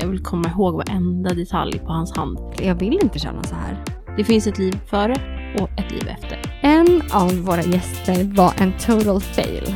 [0.00, 2.38] Jag vill komma ihåg varenda detalj på hans hand.
[2.58, 3.84] Jag vill inte känna så här.
[4.16, 5.14] Det finns ett liv före
[5.60, 6.60] och ett liv efter.
[6.62, 9.74] En av våra gäster var en total fail.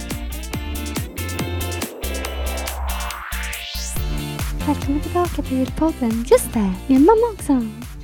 [4.66, 6.10] Välkommen tillbaka till podden.
[6.30, 7.52] Just det, min mamma också.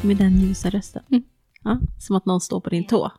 [0.06, 1.02] Med den ljusa rösten.
[1.10, 1.22] Mm.
[1.62, 3.10] Ja, som att någon står på din tå.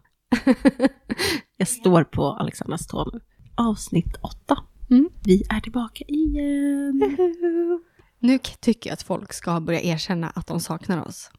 [1.57, 3.19] Jag står på Alexandras tå nu.
[3.55, 4.57] Avsnitt åtta.
[4.89, 5.09] Mm.
[5.25, 7.01] Vi är tillbaka igen.
[8.19, 11.31] Nu tycker jag att folk ska börja erkänna att de saknar oss.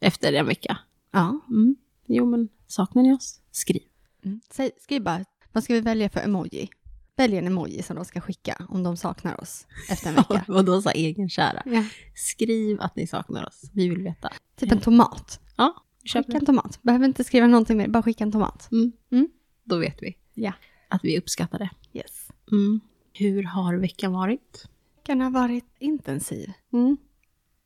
[0.00, 0.78] Efter en vecka.
[1.12, 1.40] Ja.
[1.48, 1.76] Mm.
[2.06, 3.40] Jo, men saknar ni oss?
[3.50, 3.82] Skriv.
[4.24, 4.40] Mm.
[4.50, 6.68] Säg, skriv bara, vad ska vi välja för emoji?
[7.16, 10.44] Välj en emoji som de ska skicka om de saknar oss efter en vecka.
[10.52, 11.62] Vadå så egenkära?
[11.66, 11.84] ja.
[12.14, 13.70] Skriv att ni saknar oss.
[13.72, 14.32] Vi vill veta.
[14.56, 15.40] Typ en tomat.
[15.56, 15.74] Ja,
[16.06, 16.82] Skicka en tomat.
[16.82, 18.72] Behöver inte skriva någonting mer, bara skicka en tomat.
[18.72, 18.92] Mm.
[19.12, 19.28] Mm.
[19.64, 20.52] Då vet vi Ja.
[20.88, 21.70] att vi uppskattar det.
[21.92, 22.28] Yes.
[22.52, 22.80] Mm.
[23.12, 24.68] Hur har veckan varit?
[25.04, 26.96] Veckan har varit intensiv Mm.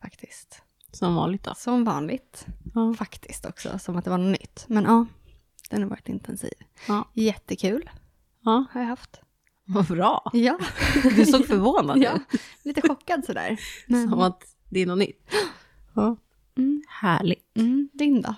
[0.03, 0.63] faktiskt.
[0.93, 1.55] Som vanligt då.
[1.55, 2.47] Som vanligt.
[2.75, 2.95] Ja.
[2.95, 4.65] Faktiskt också, som att det var något nytt.
[4.69, 5.07] Men ja,
[5.71, 6.53] den har varit intensiv.
[6.89, 7.09] Ja.
[7.15, 7.91] Jättekul
[8.45, 8.65] ja.
[8.71, 9.21] har jag haft.
[9.65, 10.31] Vad bra.
[10.33, 10.59] Ja,
[11.17, 12.13] Du såg förvånad ja.
[12.17, 12.41] ut.
[12.63, 13.61] lite chockad sådär.
[13.87, 15.31] Men, Som att det är något nytt.
[15.95, 16.17] Ja.
[16.57, 17.57] mm, Härligt.
[17.57, 18.35] mm, din då?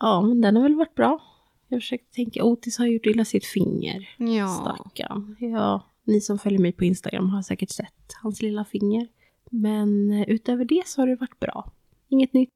[0.00, 1.22] Ja, men den har väl varit bra.
[1.68, 4.08] Jag försökte tänka, Otis har gjort illa sitt finger.
[4.18, 4.48] Ja.
[4.48, 5.36] Stackarn.
[5.38, 9.08] Ja, ni som följer mig på Instagram har säkert sett hans lilla finger.
[9.50, 11.72] Men eh, utöver det så har det varit bra.
[12.08, 12.50] Inget nytt,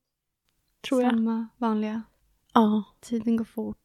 [0.89, 1.11] tror jag.
[1.11, 2.03] Samma vanliga.
[2.55, 2.85] Ja.
[3.01, 3.77] Tiden går fort.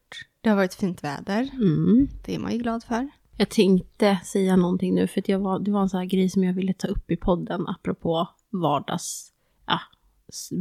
[0.41, 1.49] Det har varit fint väder.
[1.53, 2.07] Mm.
[2.25, 3.09] Det är man ju glad för.
[3.38, 6.29] Jag tänkte säga någonting nu för att jag var, det var en sån här grej
[6.29, 9.31] som jag ville ta upp i podden apropå vardags...
[9.67, 9.79] Ja,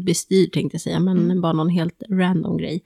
[0.05, 1.41] bestyr tänkte jag säga, men Mm.
[1.41, 2.83] bara någon helt random grej.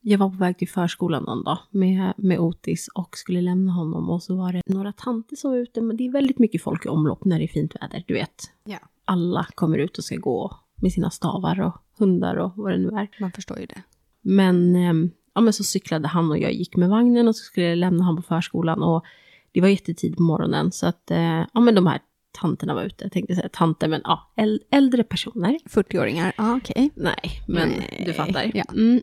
[0.00, 4.10] Jag var på väg till förskolan någon dag med, med Otis och skulle lämna honom
[4.10, 5.80] och så var det några tanter som var ute.
[5.80, 8.42] Men det är väldigt mycket folk i omlopp när det är fint väder, du vet.
[8.64, 8.78] Ja.
[9.04, 12.88] Alla kommer ut och ska gå med sina stavar och hundar och vad det nu
[12.88, 13.08] är.
[13.20, 13.82] Man förstår ju det.
[14.22, 17.66] Men, ehm, ja, men så cyklade han och jag gick med vagnen och så skulle
[17.66, 18.82] jag lämna honom på förskolan.
[18.82, 19.04] Och
[19.52, 22.00] det var jättetid på morgonen så att eh, ja, men de här
[22.40, 23.04] tanterna var ute.
[23.04, 25.58] Jag tänkte säga tanter, men ja, äl- äldre personer.
[25.70, 26.90] 40-åringar, ja okej.
[26.94, 28.50] Nej, men Nej, du fattar.
[28.54, 28.64] ja.
[28.72, 29.00] Mm,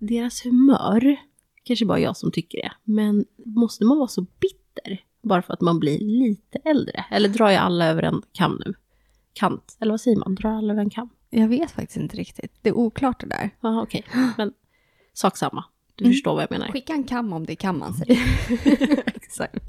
[0.00, 1.16] deras humör,
[1.62, 5.60] kanske bara jag som tycker det, men måste man vara så bitter bara för att
[5.60, 7.04] man blir lite äldre?
[7.10, 8.74] Eller drar jag alla över en kam nu?
[9.32, 10.34] Kant, eller vad säger man?
[10.34, 11.08] Drar alla över en kam?
[11.30, 12.52] Jag vet faktiskt inte riktigt.
[12.62, 13.50] Det är oklart det där.
[13.60, 14.04] Ja, okej.
[14.36, 14.52] Men
[15.12, 15.64] sak samma.
[15.94, 16.12] Du Mm.
[16.14, 16.68] förstår vad jag menar.
[16.72, 18.18] Skicka en kam om det kan man säga.
[19.14, 19.64] Exakt.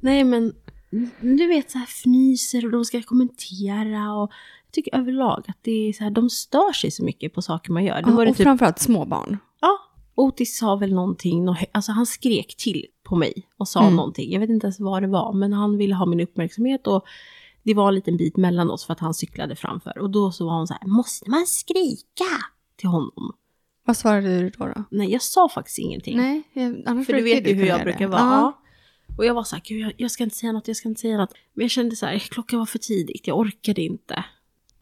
[0.00, 0.54] Nej, men
[1.20, 4.32] du vet så här fnyser och de ska kommentera och
[4.72, 7.84] tycker överlag att det är så här, de stör sig så mycket på saker man
[7.84, 8.02] gör.
[8.06, 9.38] Ja, och typ, framförallt små barn.
[9.60, 9.78] ja,
[10.14, 13.96] Otis sa väl någonting, nå- alltså han skrek till på mig och sa Mm.
[13.96, 14.32] någonting.
[14.32, 17.04] Jag vet inte ens vad det var, men han ville ha min uppmärksamhet och
[17.62, 19.98] det var en liten bit mellan oss för att han cyklade framför.
[19.98, 22.24] Och då så var hon så här, måste man skrika
[22.76, 23.32] till honom?
[23.84, 24.66] Vad svarade du då?
[24.66, 24.84] då?
[24.90, 26.16] Nej, jag sa faktiskt ingenting.
[26.16, 28.06] Nej, jag- annars För du vet ju hur jag brukar det.
[28.06, 28.20] vara.
[28.20, 28.58] Ja.
[29.18, 31.16] Och jag var så här, jag, jag ska inte säga något, jag ska inte säga
[31.18, 31.32] något.
[31.54, 34.24] Men jag kände så här, klockan var för tidigt, jag orkade inte.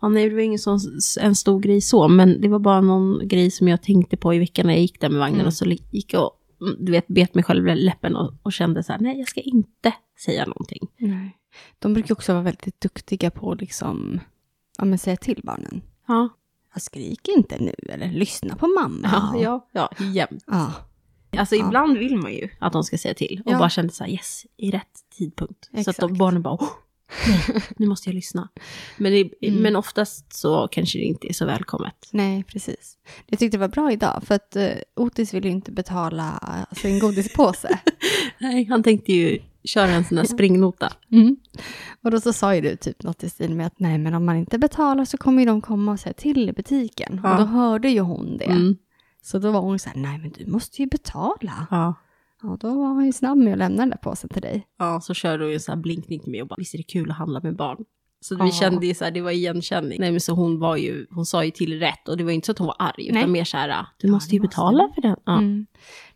[0.01, 0.79] Ja, nej, det var ingen sån,
[1.21, 4.39] en stor grej så, men det var bara någon grej som jag tänkte på i
[4.39, 5.35] veckan när jag gick där med vagnen.
[5.41, 5.47] Mm.
[5.47, 8.83] Och så gick jag och, du vet, bet mig själv i läppen och, och kände
[8.83, 10.89] så här, nej, jag ska inte säga någonting.
[10.99, 11.37] Nej.
[11.79, 14.21] De brukar också vara väldigt duktiga på att liksom,
[14.79, 15.83] ja, men säga till barnen.
[16.09, 16.29] Ja,
[16.75, 19.09] Jag skriker inte nu, eller lyssna på mamma.
[19.13, 20.45] ja, ja, ja jämt.
[20.47, 20.73] ja.
[21.37, 21.67] Alltså Ja.
[21.67, 23.59] ibland vill man ju att de ska säga till och Ja.
[23.59, 25.65] bara kände så här, yes, i rätt tidpunkt.
[25.65, 26.19] Så att de Exakt.
[26.19, 26.69] barnen bara, oh,
[27.29, 28.49] nej, nu måste jag lyssna.
[28.97, 29.63] Men, det, Mm.
[29.63, 32.09] men oftast så kanske det inte är så välkommet.
[32.13, 32.99] Nej, precis.
[33.27, 36.41] Jag tyckte det var bra idag, för att uh, Otis ville ju inte betala
[36.77, 37.79] sin godispåse.
[38.39, 40.93] Nej, han tänkte ju köra en sån här springnota.
[41.13, 41.37] Mm.
[42.03, 44.25] Och då så sa ju du typ något i stil med att nej, men om
[44.25, 47.21] man inte betalar så kommer ju de komma och säga till i butiken.
[47.25, 47.33] Ja.
[47.33, 48.45] Och då hörde ju hon det.
[48.45, 48.77] Mm.
[49.23, 51.67] Så då var hon så här, nej men du måste ju betala.
[51.71, 51.95] Ja.
[52.47, 54.67] Ja, då var han ju snabb med att lämna den där påsen till dig.
[54.79, 56.85] ja, så körde hon ju sån här blinkning till mig och bara, visst är det
[56.85, 57.85] kul att handla med barn?
[58.21, 60.01] Så vi kände ju så här, det var igenkänning.
[60.01, 62.35] Nej men så hon var ju, hon sa ju till rätt och det var ju
[62.35, 63.21] inte så att hon var arg, Nej.
[63.23, 64.95] utan mer så här, du Ja, måste ju måste betala du.
[64.95, 65.17] för den.
[65.27, 65.39] Ja.
[65.39, 65.67] Mm.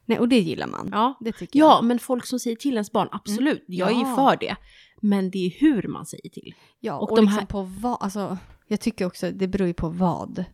[0.06, 0.88] Nej, och det gillar man.
[0.92, 1.18] Ja.
[1.20, 1.68] Det tycker jag.
[1.70, 4.56] ja, men folk som säger till ens barn, absolut, jag är ju för det.
[5.00, 6.54] Men det är hur man säger till.
[6.80, 8.38] Ja, Och och, de liksom här- på vad, alltså,
[8.68, 10.46] jag tycker också, det beror ju på vad det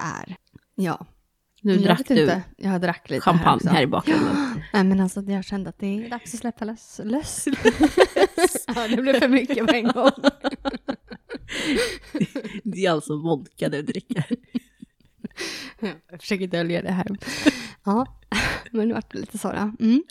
[0.00, 0.36] är.
[0.74, 1.06] Ja.
[1.62, 2.42] Nu Jag drack du inte.
[2.56, 3.68] Jag drack lite champagne också.
[3.68, 4.36] här, i bakgrunden.
[4.72, 7.00] Nej, men alltså jag kände att det är dags att släppa lös.
[7.04, 7.46] lös.
[8.66, 10.10] ja, det blev för mycket på en gång.
[12.64, 14.24] det är alltså vodka du dricker.
[16.10, 17.06] jag försöker dölja det här.
[17.84, 18.06] Ja,
[18.70, 19.72] men nu vart det lite så då.
[19.86, 20.02] Mm.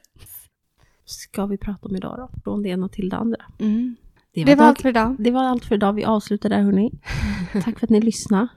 [1.06, 2.42] Ska vi prata om idag då?
[2.44, 3.46] Från det ena till det andra.
[3.60, 3.96] Mm.
[4.34, 5.16] Det var dag- allt för idag.
[5.20, 5.94] Det var allt för idag.
[5.94, 6.92] Vi avslutar där hörni.
[7.64, 8.48] Tack för att ni lyssnade.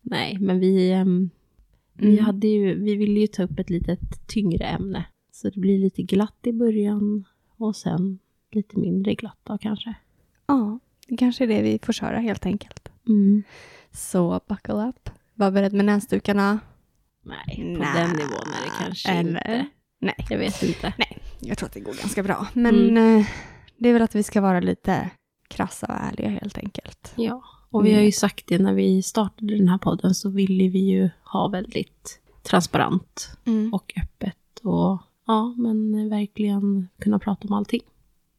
[0.00, 0.92] Nej, men vi,
[1.98, 2.24] ehm, vi, Mm.
[2.24, 5.04] hade ju, vi ville ju ta upp ett litet tyngre ämne.
[5.32, 7.24] Så det blir lite glatt i början
[7.56, 8.18] och sen
[8.52, 9.94] lite mindre glatt då kanske.
[10.46, 10.78] Ja,
[11.08, 12.88] det kanske är det vi får köra helt enkelt.
[13.08, 13.42] Mm.
[13.92, 15.10] Så buckle up.
[15.34, 16.58] Var beredd med näsdukarna.
[17.24, 19.28] Nej, på Nej, den nivån är det kanske eller?
[19.30, 19.66] inte.
[20.00, 20.92] Nej, Jag vet inte.
[20.98, 22.46] nej, jag tror att det går ganska bra.
[22.52, 23.26] Men eh,
[23.76, 25.10] det är väl att vi ska vara lite
[25.48, 27.12] krassa och ärliga helt enkelt.
[27.16, 27.98] Ja, och vi Mm.
[27.98, 31.48] har ju sagt det när vi startade den här podden så ville vi ju ha
[31.48, 33.36] väldigt transparent
[33.72, 37.80] och öppet och ja, men verkligen kunna prata om allting.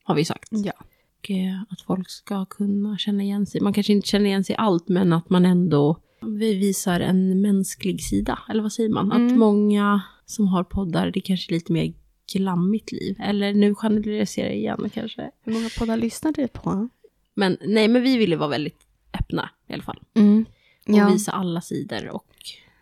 [0.04, 0.50] Har vi sagt.
[0.52, 0.74] Ja.
[1.20, 3.62] Och eh, att folk ska kunna känna igen sig.
[3.62, 7.42] Man kanske inte känner igen sig i allt, men att man ändå vi visar en
[7.42, 8.40] mänsklig sida.
[8.50, 9.12] Eller vad säger man?
[9.12, 9.40] Att Mm.
[9.40, 11.94] många som har poddar, det kanske är lite mer
[12.34, 13.16] glammigt liv.
[13.20, 15.32] Eller nu generaliserar jag igen kanske.
[15.42, 16.90] Hur många poddar lyssnar du på?
[17.34, 18.83] Men nej, men vi ville vara väldigt
[19.14, 20.02] öppna i alla fall.
[20.16, 20.46] Mm.
[20.88, 22.26] Och Ja, visa alla sidor och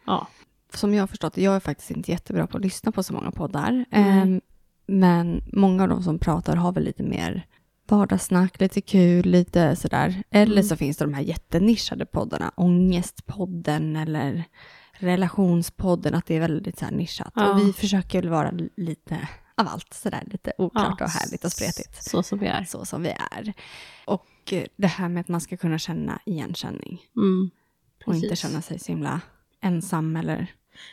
[0.06, 0.28] ja.
[0.74, 3.32] som jag har förstått jag är faktiskt inte jättebra på att lyssna på så många
[3.32, 3.86] poddar.
[3.92, 4.42] Ehm,
[4.88, 7.48] men många av de som pratar har väl lite mer
[7.88, 10.24] vardagssnack, lite kul, lite sådär.
[10.32, 10.64] Eller Mm.
[10.64, 14.44] så finns det de här jättenischade poddarna, Ångestpodden eller
[14.94, 17.32] Relationspodden, att det är väldigt så nischat.
[17.36, 17.52] Ja.
[17.54, 19.28] Och vi försöker väl vara lite
[19.58, 22.04] av allt, sådär lite oklart ja, och härligt och spretigt.
[22.04, 22.64] Så som vi är.
[22.64, 23.54] Så som vi är.
[24.06, 27.50] Och eh, det här med att man ska kunna känna igenkänning Mm,
[28.06, 29.22] och inte känna sig så himla
[29.62, 30.52] ensam eller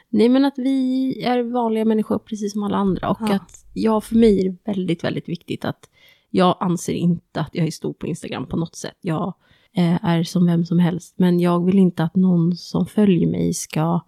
[0.09, 3.11] Nej, men att vi är vanliga människor precis som alla andra.
[3.11, 3.35] Och Ja.
[3.35, 5.91] att ja, för mig är det väldigt, väldigt viktigt att
[6.31, 8.97] jag anser inte att jag är stor på Instagram på något sätt.
[9.01, 9.35] Jag
[9.73, 11.15] eh, är som vem som helst.
[11.17, 14.01] Men jag vill inte att någon som följer mig ska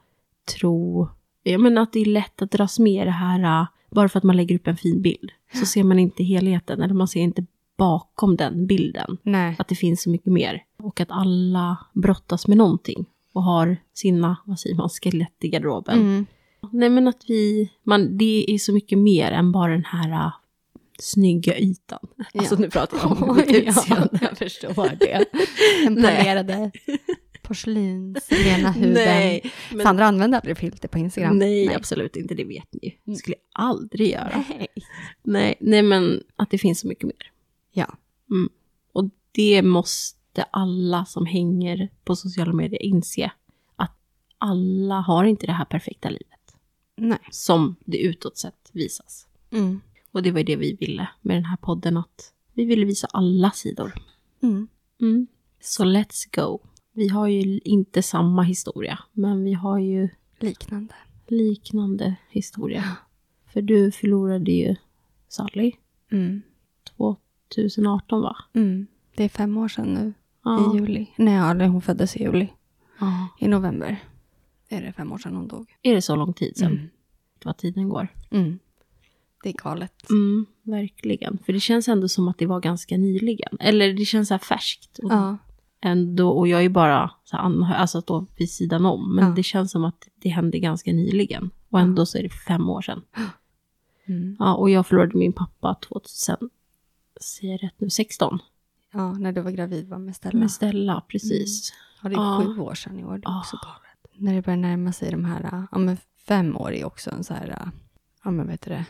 [0.58, 1.08] tro...
[1.42, 4.18] Jag menar att det är lätt att dras med i det här, eh, bara för
[4.18, 5.32] att man lägger upp en fin bild.
[5.54, 7.46] Så ser man inte helheten, eller man ser inte
[7.80, 9.16] bakom den bilden.
[9.22, 9.56] Nej.
[9.58, 10.62] Att det finns så mycket mer.
[10.82, 13.06] Och att alla brottas med någonting.
[13.32, 15.98] Och har sina, vad säger man, skelett i garderoben.
[15.98, 16.26] Mm.
[16.72, 20.32] Nej men att vi, man, det är så mycket mer än bara den här uh,
[20.98, 22.06] snygga ytan.
[22.34, 24.18] Alltså nu pratar jag om mitt utseende.
[24.20, 25.24] jag förstår det.
[25.84, 26.18] Den Nej.
[26.18, 26.70] polerade
[27.42, 28.92] porslinslena huden.
[28.92, 31.38] Nej, men, Sandra använder aldrig filter på Instagram.
[31.38, 32.98] nej, absolut inte, det vet ni.
[33.04, 34.44] Det skulle jag aldrig göra.
[34.48, 34.68] Nej.
[35.22, 37.29] Nej, nej men att det finns så mycket mer.
[37.72, 37.96] Ja.
[38.92, 43.32] Och det måste alla som hänger på sociala medier inse.
[43.76, 43.96] Att
[44.38, 46.54] alla har inte det här perfekta livet.
[46.96, 47.18] Nej.
[47.30, 49.26] Som det utåt sett visas.
[49.50, 49.80] Mm.
[50.12, 53.50] Och det var det vi ville med den här podden, att vi ville visa alla
[53.50, 53.92] sidor.
[54.42, 54.68] Mm.
[55.00, 55.26] Mm.
[55.60, 56.58] Så let's go.
[56.92, 60.08] Vi har ju inte samma historia, men vi har ju
[60.38, 60.94] Liknande.
[61.26, 62.96] liknande historia.
[63.52, 64.76] För du förlorade ju
[65.28, 65.72] Sally
[66.12, 66.42] Mm.
[67.54, 68.36] 2018 va?
[68.54, 68.86] Mm.
[69.16, 70.12] Det är fem år sedan nu.
[70.44, 70.74] Ja.
[70.74, 71.06] I juli.
[71.16, 72.48] Nej, hon föddes i juli.
[73.00, 73.28] ja.
[73.38, 73.96] I november.
[74.68, 75.70] Är det fem år sedan hon dog.
[75.82, 76.72] Är det så lång tid sedan?
[76.72, 76.88] Mm.
[77.44, 78.08] Vad tiden går.
[78.30, 78.58] Mm.
[79.42, 80.10] Det är galet.
[80.10, 81.38] Mm, verkligen.
[81.46, 83.56] För det känns ändå som att det var ganska nyligen.
[83.60, 84.98] Eller det känns så här färskt.
[84.98, 85.36] Och, Ja.
[85.82, 89.14] ändå, och jag är bara så här, alltså då vid sidan om.
[89.14, 89.32] Men Ja.
[89.36, 91.50] det känns som att det hände ganska nyligen.
[91.70, 93.02] Och ändå så är det fem år sedan.
[94.08, 94.36] Mm.
[94.38, 96.36] Ja, och jag förlorade min pappa 2000,
[97.20, 98.38] säger jag rätt nu, 16.
[98.92, 100.38] ja, när du var gravid var med Stella.
[100.38, 101.72] Med Stella, precis.
[102.02, 102.42] Ja, det är Ja.
[102.46, 103.18] sju år sedan i år.
[103.18, 103.38] Det är Ja.
[103.40, 104.20] också galet.
[104.22, 105.96] När det börjar närma sig de här, ja men
[106.26, 107.70] fem år är också en så här,
[108.24, 108.84] ja men vet du det,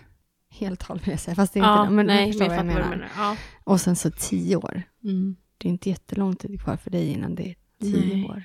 [0.51, 1.97] heltal vill jag säga, fast det är inte det.
[1.97, 3.11] Men du förstår vad jag menar.
[3.17, 3.37] Ja.
[3.65, 4.83] Och sen så tio år.
[5.05, 5.37] Mm.
[5.59, 8.25] Det är inte jättelång tid kvar för dig innan det är tio Nej.
[8.25, 8.43] år.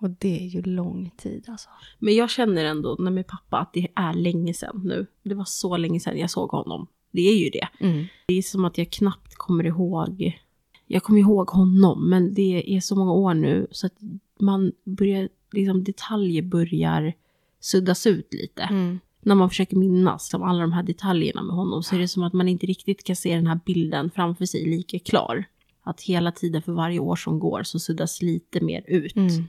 [0.00, 1.68] Och det är ju lång tid alltså.
[1.98, 5.06] Men jag känner ändå när med pappa att det är länge sedan nu.
[5.22, 6.86] Det var så länge sedan jag såg honom.
[7.14, 7.68] Det är ju det.
[7.80, 8.06] Mm.
[8.26, 10.40] Det är som att jag knappt kommer ihåg.
[10.86, 13.94] Jag kommer ihåg honom, men det är så många år nu så att
[14.40, 17.12] man börjar, liksom detaljer börjar
[17.60, 18.62] suddas ut lite.
[18.62, 19.00] Mm.
[19.20, 22.32] När man försöker minnas alla de här detaljerna med honom så är det som att
[22.32, 25.44] man inte riktigt kan se den här bilden framför sig lika klar.
[25.82, 29.16] Att hela tiden för varje år som går så suddas lite mer ut.
[29.16, 29.44] Mm.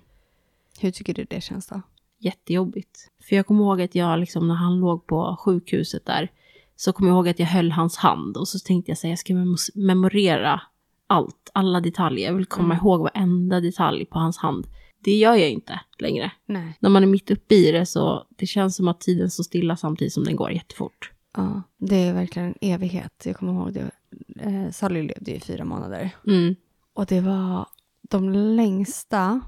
[0.80, 1.82] Hur tycker du det känns då?
[2.20, 3.12] Jättejobbigt.
[3.24, 6.32] För jag kommer ihåg att jag liksom när han låg på sjukhuset där
[6.76, 9.20] så kommer jag ihåg att jag höll hans hand och så tänkte jag säga jag
[9.20, 10.62] ska memo- memorera
[11.08, 12.28] allt, alla detaljer.
[12.28, 12.78] Jag vill komma Mm.
[12.86, 14.68] ihåg varenda detalj på hans hand.
[15.00, 16.32] Det gör jag inte längre.
[16.46, 16.78] Nej.
[16.80, 19.78] När man är mitt uppe i det så det känns som att tiden står stilla
[19.78, 21.12] samtidigt som den går jättefort.
[21.38, 23.24] Ja, det är verkligen en evighet.
[23.26, 23.92] Jag kommer ihåg det.
[24.40, 26.10] Eh, Sally levde ju i fyra månader.
[26.28, 26.56] Mm.
[26.94, 27.66] Och det var
[28.02, 29.42] de längsta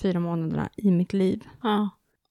[0.00, 1.44] fyra månaderna i mitt liv.
[1.62, 1.88] Ja,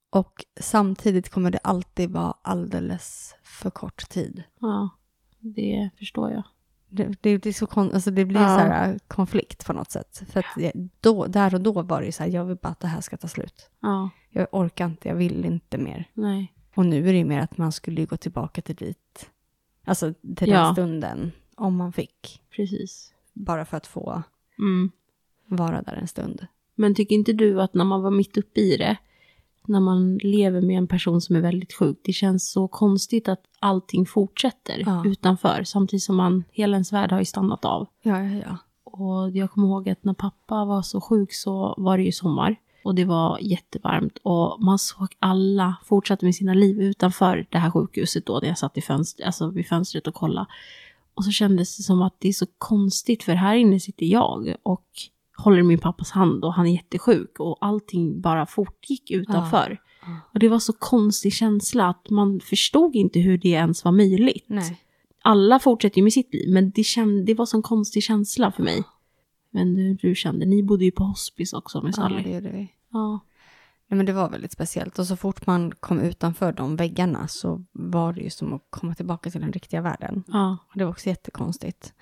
[0.09, 4.43] Och samtidigt kommer det alltid vara alldeles för kort tid.
[4.59, 4.89] ja,
[5.39, 6.43] det förstår jag.
[6.89, 8.47] Det, det, det, är så kon, alltså det blir ja.
[8.47, 10.23] så här äh, konflikt på något sätt.
[10.29, 12.87] För att då, där och då var det så här, jag vill bara att det
[12.87, 13.69] här ska ta slut.
[13.79, 14.09] Ja.
[14.29, 16.09] Jag orkar inte, jag vill inte mer.
[16.13, 16.53] Nej.
[16.75, 19.29] Och nu är det ju mer att man skulle gå tillbaka till dit,
[19.85, 20.63] alltså till ja.
[20.63, 22.41] den stunden, om man fick.
[22.55, 23.13] Precis.
[23.33, 24.23] Bara för att få
[24.59, 24.91] mm.
[25.45, 26.47] vara där en stund.
[26.75, 28.97] Men tycker inte du att när man var mitt uppe i det,
[29.67, 33.41] när man lever med en person som är väldigt sjuk, det känns så konstigt att
[33.59, 35.03] allting fortsätter ja.
[35.05, 37.87] utanför, samtidigt som man, hela ens värld har ju stannat av.
[38.01, 38.57] Ja, ja, ja.
[38.83, 42.55] Och jag kommer ihåg att när pappa var så sjuk så var det ju sommar.
[42.83, 47.71] Och det var jättevarmt och man såg alla fortsätta med sina liv utanför det här
[47.71, 50.47] sjukhuset då, när jag satt i fönster, alltså vid fönstret och kollade.
[51.13, 54.55] Och så kändes det som att det är så konstigt, för här inne sitter jag
[54.63, 54.85] och
[55.37, 59.81] håller min pappas hand och han är jättesjuk och allting bara fortgick utanför.
[60.01, 60.19] Ja.
[60.33, 64.45] Och det var så konstig känsla att man förstod inte hur det ens var möjligt.
[64.47, 64.81] Nej.
[65.21, 68.51] Alla fortsätter ju med sitt liv, men det, känd, det var så en konstig känsla
[68.51, 68.83] för mig.
[69.51, 72.15] Men du, du kände, ni bodde ju på hospice också med Sally.
[72.15, 72.71] Ja, det gjorde vi.
[72.91, 73.19] Ja.
[73.87, 74.99] Nej, men det var väldigt speciellt.
[74.99, 78.95] Och så fort man kom utanför de väggarna så var det ju som att komma
[78.95, 80.23] tillbaka till den riktiga världen.
[80.27, 80.57] Ja.
[80.69, 81.93] Och det var också jättekonstigt.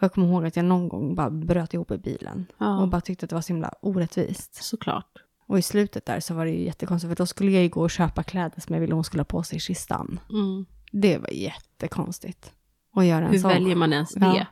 [0.00, 2.46] Och jag kommer ihåg att jag någon gång bara bröt ihop i bilen.
[2.58, 2.80] Ja.
[2.80, 4.54] Och bara tyckte att det var så himla orättvist.
[4.54, 5.18] Såklart.
[5.46, 7.10] Och i slutet där så var det ju jättekonstigt.
[7.10, 9.24] För då skulle jag ju gå och köpa kläder som jag ville hon skulle ha
[9.24, 10.20] på sig i kistan.
[10.30, 10.66] Mm.
[10.92, 12.52] Det var jättekonstigt.
[12.94, 13.48] Att göra en Hur sån.
[13.50, 14.26] väljer man ens det?
[14.26, 14.46] Ja.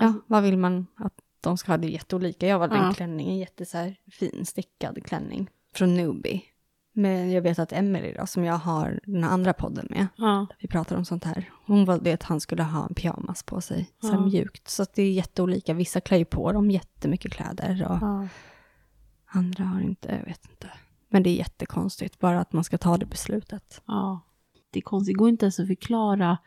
[0.00, 1.76] ja, vad vill man att de ska ha?
[1.76, 2.46] Det är jätteolika.
[2.46, 2.88] Jag valde ja.
[2.88, 5.50] en klänning, en jätte så här fin stickad klänning.
[5.74, 6.42] Från Newbie.
[6.96, 10.46] Men jag vet att Emily då, som jag har den andra podden med, ja.
[10.58, 13.90] vi pratar om sånt här, hon valde att han skulle ha en pyjamas på sig,
[14.00, 14.20] så ja.
[14.20, 14.68] mjukt.
[14.68, 18.28] Så det är jätteolika, vissa klär ju på dem jättemycket kläder och ja.
[19.26, 20.70] andra har inte, jag vet inte.
[21.08, 23.82] Men det är jättekonstigt, bara att man ska ta det beslutet.
[23.86, 24.20] Ja,
[24.70, 26.38] det är konstigt, det går inte ens att förklara.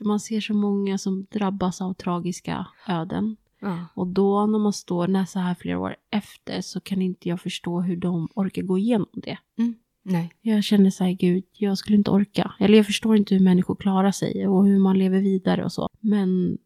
[0.00, 3.36] Man ser så många som drabbas av tragiska öden.
[3.60, 3.86] Ja.
[3.94, 7.40] Och då när man står när så här flera år efter så kan inte jag
[7.40, 9.38] förstå hur de orkar gå igenom det.
[9.58, 9.74] Mm.
[10.06, 10.32] Nej.
[10.42, 12.54] Jag känner så här, gud, jag skulle inte orka.
[12.60, 15.88] Eller jag förstår inte hur människor klarar sig och hur man lever vidare och så.
[16.00, 16.58] Men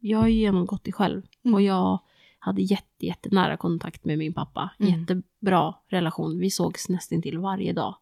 [0.00, 1.22] jag har ju genomgått det själv.
[1.44, 1.54] Mm.
[1.54, 1.98] Och jag
[2.38, 4.70] hade jätte, jättenära kontakt med min pappa.
[4.78, 4.92] Mm.
[4.92, 6.38] Jättebra relation.
[6.38, 7.94] Vi sågs nästan till varje dag.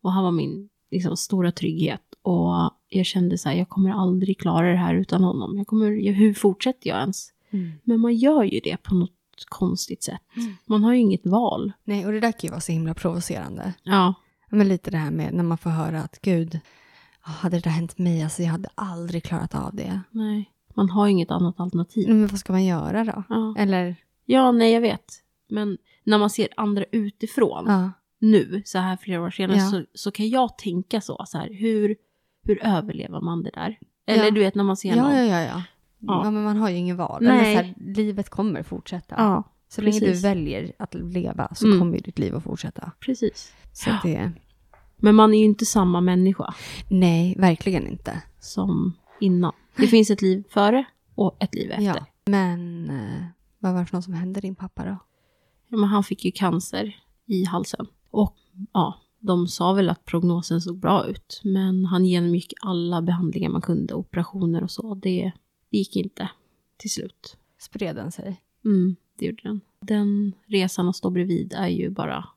[0.00, 2.14] Och han var min liksom, stora trygghet.
[2.22, 5.58] Och jag kände så här, jag kommer aldrig klara det här utan honom.
[5.58, 7.28] Jag kommer, hur fortsätter jag ens?
[7.50, 7.72] Mm.
[7.84, 9.10] Men man gör ju det på något
[9.48, 10.20] konstigt sätt.
[10.36, 10.54] Mm.
[10.66, 11.72] Man har ju inget val.
[11.84, 13.74] Nej, och det där kan ju vara så himla provocerande.
[13.82, 14.14] Ja.
[14.54, 16.60] Men lite det här med när man får höra att gud,
[17.20, 20.00] hade det där hänt mig, alltså jag hade aldrig klarat av det.
[20.10, 22.08] Nej, man har inget annat alternativ.
[22.08, 23.22] Men vad ska man göra då?
[23.28, 23.54] Ja.
[23.58, 23.96] Eller?
[24.24, 25.04] Ja, nej jag vet.
[25.48, 27.90] Men när man ser andra utifrån, Ja.
[28.18, 29.70] nu, så här flera år senare, Ja.
[29.70, 31.96] så, så kan jag tänka så, så här, hur,
[32.44, 33.78] hur överlever man det där?
[34.06, 35.12] Eller du vet när man ser någon.
[35.14, 35.62] Ja, ja, ja,
[36.00, 36.30] ja.
[36.30, 37.22] Men man har ju ingen val.
[37.22, 37.54] Nej.
[37.54, 39.14] Här, livet kommer fortsätta.
[39.18, 41.78] Ja, så länge du väljer att leva så Mm.
[41.78, 42.90] kommer ju ditt liv att fortsätta.
[43.00, 43.52] precis.
[43.72, 44.32] Så det,
[44.96, 46.54] Men man är ju inte samma människa
[46.88, 48.22] nej, verkligen inte.
[48.40, 49.52] som innan.
[49.76, 50.84] Det finns ett liv före
[51.14, 51.84] och ett liv efter.
[51.84, 52.06] Ja.
[52.24, 53.24] Men eh,
[53.58, 54.98] vad var det för något som hände din pappa då?
[55.68, 56.96] Ja, men han fick ju cancer
[57.26, 57.86] i halsen.
[58.10, 58.36] Och
[58.72, 61.40] ja, de sa väl att prognosen såg bra ut.
[61.44, 64.94] Men han genomgick alla behandlingar man kunde, operationer och så.
[64.94, 65.32] Det,
[65.70, 66.30] det gick inte
[66.76, 67.36] till slut.
[67.58, 68.40] Spred den sig?
[68.64, 69.60] Mm, det gjorde den.
[69.80, 72.28] Den resan att stå bredvid är ju bara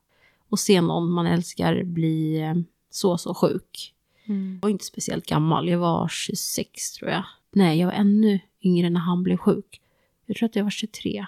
[0.49, 2.53] att se någon man älskar bli eh,
[2.89, 3.93] så, så sjuk.
[4.25, 4.53] Mm.
[4.53, 7.23] Jag var inte speciellt gammal, jag var 26 tror jag.
[7.51, 9.81] Nej, jag var ännu yngre när han blev sjuk.
[10.25, 11.25] Jag tror att jag var 23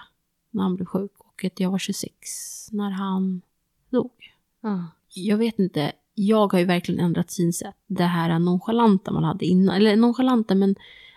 [0.50, 3.42] när han blev sjuk och att jag var 26 när han
[3.90, 4.12] dog.
[4.60, 4.86] Ja.
[5.14, 7.74] Jag vet inte, jag har ju verkligen ändrat synsätt.
[7.86, 10.74] Det här nonchalanta man hade innan, eller nonchalanta men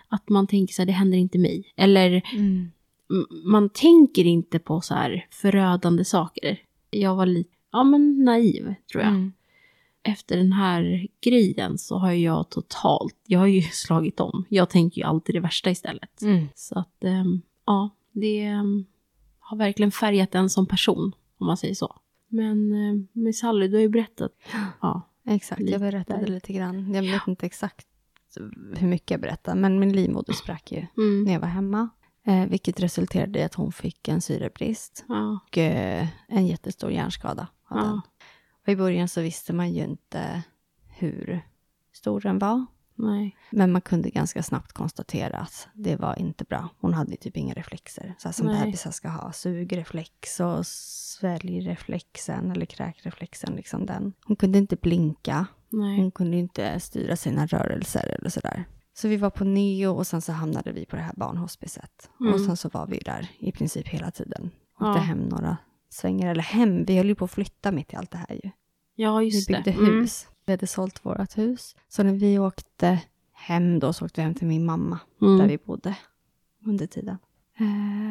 [0.08, 1.72] att man tänker så här, det händer inte mig.
[1.76, 2.70] Eller Mm.
[3.44, 6.58] man tänker inte på så här förödande saker.
[6.90, 9.12] Jag var lite, ja men naiv tror jag.
[9.12, 9.32] Mm.
[10.02, 14.44] Efter den här grejen så har jag totalt, jag har ju slagit om.
[14.48, 16.22] Jag tänker ju alltid det värsta istället.
[16.22, 16.48] Mm.
[16.54, 18.84] Så att, ehm, ja, det ehm,
[19.38, 21.96] har verkligen färgat en som person, om man säger så.
[22.28, 22.68] Men
[23.12, 24.32] med Sally, du har ju berättat.
[24.80, 26.94] Ja, Exakt, Lite jag berättade lite grann.
[26.94, 27.86] Jag vet inte exakt
[28.76, 31.88] hur mycket jag berättade, men min livmoder sprack ju mm, när jag var hemma.
[32.26, 37.46] Eh, vilket resulterade i att hon fick en syrebrist ja, och eh, en jättestor hjärnskada.
[37.76, 37.82] Ja.
[37.82, 38.00] den.
[38.62, 40.42] Och I början så visste man ju inte
[40.86, 41.40] hur
[41.92, 42.66] stor den var.
[42.94, 46.68] nej, Men man kunde ganska snabbt konstatera att det var inte bra.
[46.80, 48.14] Hon hade typ inga reflexer.
[48.18, 48.60] Så här som Nej.
[48.64, 49.32] bebisar ska ha.
[49.32, 53.54] Sugreflex och sväljreflexen eller kräkreflexen.
[53.56, 54.12] Liksom den.
[54.24, 55.46] Hon kunde inte blinka.
[55.68, 58.64] nej, Hon kunde inte styra sina rörelser eller sådär.
[58.96, 62.10] Så vi var på neo och sen så hamnade vi på det här barnhospicet.
[62.20, 62.34] Mm.
[62.34, 64.50] Och sen så var vi där i princip hela tiden.
[64.74, 64.92] Åkte Ja.
[64.96, 65.56] hem några
[65.94, 68.50] svängar, eller hem, vi höll ju på att flytta mitt i allt det här ju.
[68.94, 69.70] Ja, Vi just byggde det.
[69.70, 69.84] Mm.
[70.00, 70.26] hus.
[70.46, 71.76] Vi hade sålt vårt hus.
[71.88, 73.00] Så när vi åkte
[73.32, 75.38] hem då så åkte vi hem till min mamma Mm.
[75.38, 75.96] där vi bodde
[76.66, 77.18] under tiden.
[77.58, 77.64] Eh,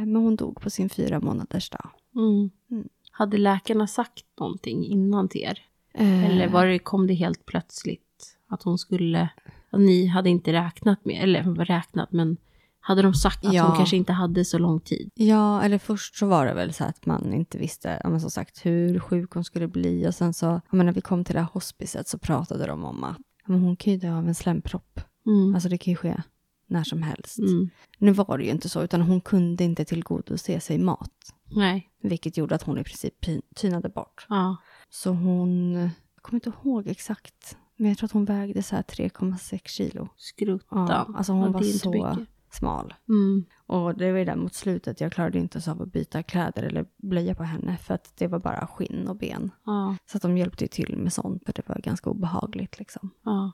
[0.05, 1.89] men hon dog på sin fyra månaders dag.
[2.15, 2.49] Mm.
[2.71, 2.89] Mm.
[3.11, 5.59] Hade läkarna sagt någonting innan till er?
[5.93, 9.29] Eh, Eller var det, kom det helt plötsligt att hon skulle...
[9.69, 12.37] Att ni hade inte räknat med, eller räknat, men
[12.85, 13.63] hade de sagt att Ja.
[13.67, 15.11] hon kanske inte hade så lång tid?
[15.15, 18.29] Ja, eller först så var det väl så att man inte visste, ja, men som
[18.29, 20.07] sagt, hur sjuk hon skulle bli.
[20.07, 22.83] Och sen så, ja, men när vi kom till det här hospicet så pratade de
[22.83, 24.99] om att ja, men hon kan ju dö av en slempropp.
[25.25, 25.53] Mm.
[25.55, 26.21] Alltså det kan ju ske
[26.67, 27.39] när som helst.
[27.39, 27.69] Mm.
[27.97, 31.11] Nu var det ju inte så, utan hon kunde inte tillgodose sig mat.
[31.55, 31.89] Nej.
[32.01, 33.13] Vilket gjorde att hon i princip
[33.55, 34.25] tynade bort.
[34.29, 34.57] Ja.
[34.89, 38.83] Så hon, jag kommer inte ihåg exakt, men jag tror att hon vägde så här
[38.83, 40.09] 3,6 kilo.
[40.17, 40.87] Skruttan.
[40.89, 42.27] Ja, alltså hon var så mycket.
[42.53, 42.93] Smal.
[43.09, 43.45] Mm.
[43.67, 46.63] Och det var ju där mot slutet, jag klarade inte ens av att byta kläder
[46.63, 49.51] eller blöja på henne för att det var bara skinn och ben.
[49.65, 49.95] Ja.
[50.05, 53.09] Så att de hjälpte ju till med sånt för det var ganska obehagligt liksom.
[53.25, 53.51] Ja.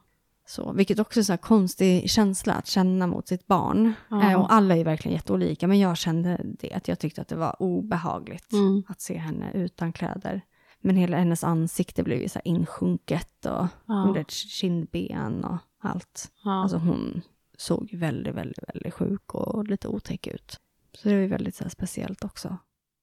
[0.48, 3.94] Så, vilket också är en sån konstig känsla att känna mot sitt barn.
[4.10, 4.32] Ja.
[4.32, 7.36] Eh, och alla är verkligen jätteolika, men jag kände det, att jag tyckte att det
[7.36, 8.84] var obehagligt Mm.
[8.88, 10.42] att se henne utan kläder.
[10.82, 13.70] Men hela hennes ansikte blev ju så insjunket och Ja.
[13.86, 16.32] hon hade ett kindben och allt.
[16.44, 16.52] Ja.
[16.62, 17.22] Alltså hon
[17.60, 20.60] såg väldigt, väldigt, väldigt sjuk och lite otäck ut.
[20.94, 22.58] Så det var ju väldigt så speciellt också.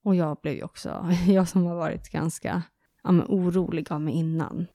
[0.04, 2.62] Och jag blev ju också, jag som har varit ganska
[3.02, 4.66] ja, men, orolig av mig innan,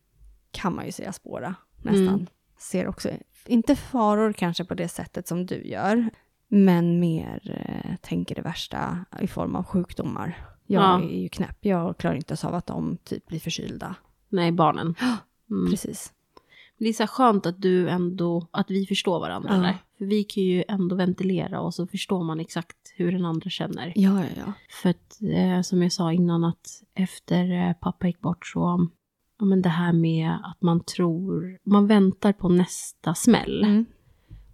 [0.51, 2.07] kan man ju säga spåra nästan.
[2.07, 2.27] Mm.
[2.57, 3.09] Ser också,
[3.45, 6.09] inte faror kanske på det sättet som du gör,
[6.47, 10.47] men mer eh, tänker det värsta i form av sjukdomar.
[10.65, 11.01] Jag Ja.
[11.01, 13.95] är ju knäpp, jag klarar inte ens av att de typ blir förkylda.
[14.29, 14.95] Nej, barnen.
[15.51, 15.71] Mm.
[15.71, 16.13] Precis.
[16.83, 19.73] Det är så skönt att du ändå, att vi förstår varandra Ja.
[19.97, 23.93] För vi kan ju ändå ventilera och så förstår man exakt hur den andra känner.
[23.95, 24.53] Ja, ja, ja.
[24.81, 28.87] För att, eh, som jag sa innan, att efter eh, pappa gick bort så,
[29.39, 33.63] ja men det här med att man tror, man väntar på nästa smäll.
[33.63, 33.85] Mm.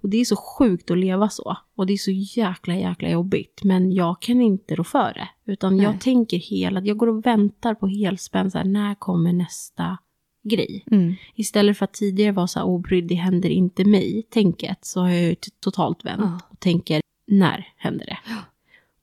[0.02, 1.58] Och det är så sjukt att leva så.
[1.76, 3.62] Och det är så jäkla, jäkla jobbigt.
[3.64, 5.52] Men jag kan inte rå för det.
[5.52, 6.00] Utan jag Nej.
[6.00, 9.98] tänker hela, jag går och väntar på helspänn, så här, när kommer nästa
[10.48, 10.84] grej?
[10.92, 11.16] Mm.
[11.36, 15.10] Istället för att tidigare vara så här obrydd, det händer inte mig, tänket, så har
[15.10, 16.40] jag ju totalt vänt Ja.
[16.50, 18.18] och tänker, när händer det?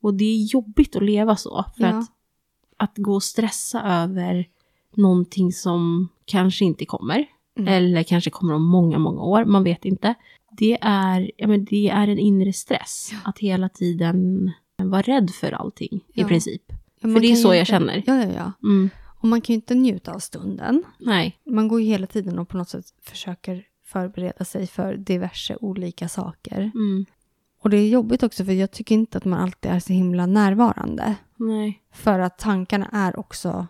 [0.01, 1.89] Och det är jobbigt att leva så, för Ja.
[1.99, 2.05] att,
[2.77, 4.47] att gå och stressa över
[4.95, 7.25] någonting som kanske inte kommer,
[7.59, 7.73] Mm.
[7.73, 10.13] eller kanske kommer om många, många år, man vet inte.
[10.51, 15.51] Det är, ja, men det är en inre stress, att hela tiden vara rädd för
[15.51, 16.61] allting, i princip.
[17.01, 18.03] För det är så jag inte- känner.
[18.07, 18.51] Ja, ja, ja.
[18.63, 18.89] Mm.
[19.25, 20.83] Och man kan ju inte njuta av stunden.
[20.99, 21.37] Nej.
[21.45, 26.09] Man går ju hela tiden och på något sätt försöker förbereda sig för diverse olika
[26.09, 26.71] saker.
[26.75, 27.05] Mm.
[27.61, 30.25] Och det är jobbigt också för jag tycker inte att man alltid är så himla
[30.25, 31.15] närvarande.
[31.35, 31.83] Nej.
[31.91, 33.67] För att tankarna är också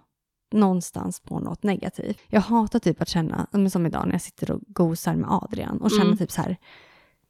[0.52, 2.20] någonstans på något negativt.
[2.28, 5.92] Jag hatar typ att känna, som idag när jag sitter och gosar med Adrian och
[5.92, 6.18] känner Mm.
[6.18, 6.58] typ så här,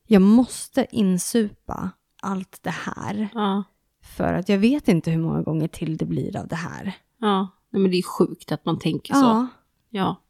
[0.07, 1.89] jag måste insupa
[2.21, 3.27] allt det här.
[3.33, 3.63] Ja.
[4.01, 6.93] För att jag vet inte hur många gånger till det blir av det här.
[7.19, 9.19] Ja, nej, men det är sjukt att man tänker så.
[9.19, 9.47] Ja,
[9.89, 10.21] Ja.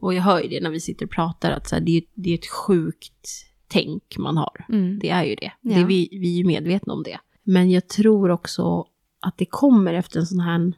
[0.00, 2.02] Och jag hör ju det när vi sitter och pratar, att så här, det, är,
[2.14, 3.28] det är ett sjukt
[3.68, 4.66] tänk man har.
[4.68, 4.98] mm.
[4.98, 5.52] Det är ju det.
[5.60, 5.78] det Ja.
[5.80, 7.18] är vi, vi är ju medvetna om det.
[7.42, 8.86] Men jag tror också
[9.20, 10.72] att det kommer efter en sån här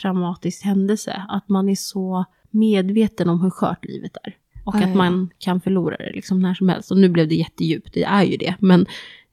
[0.00, 1.22] traumatisk händelse.
[1.28, 4.36] Att man är så medveten om hur skört livet är.
[4.64, 4.94] Och Ja, att ja.
[4.94, 6.90] man kan förlora det liksom när som helst.
[6.90, 8.54] Och nu blev det jättedjupt, det är ju det.
[8.60, 8.86] Men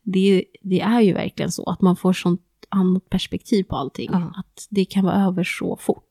[0.03, 4.09] det, det är ju verkligen så att man får sånt annat perspektiv på allting.
[4.13, 4.33] Ja.
[4.35, 6.03] Att det kan vara över så fort.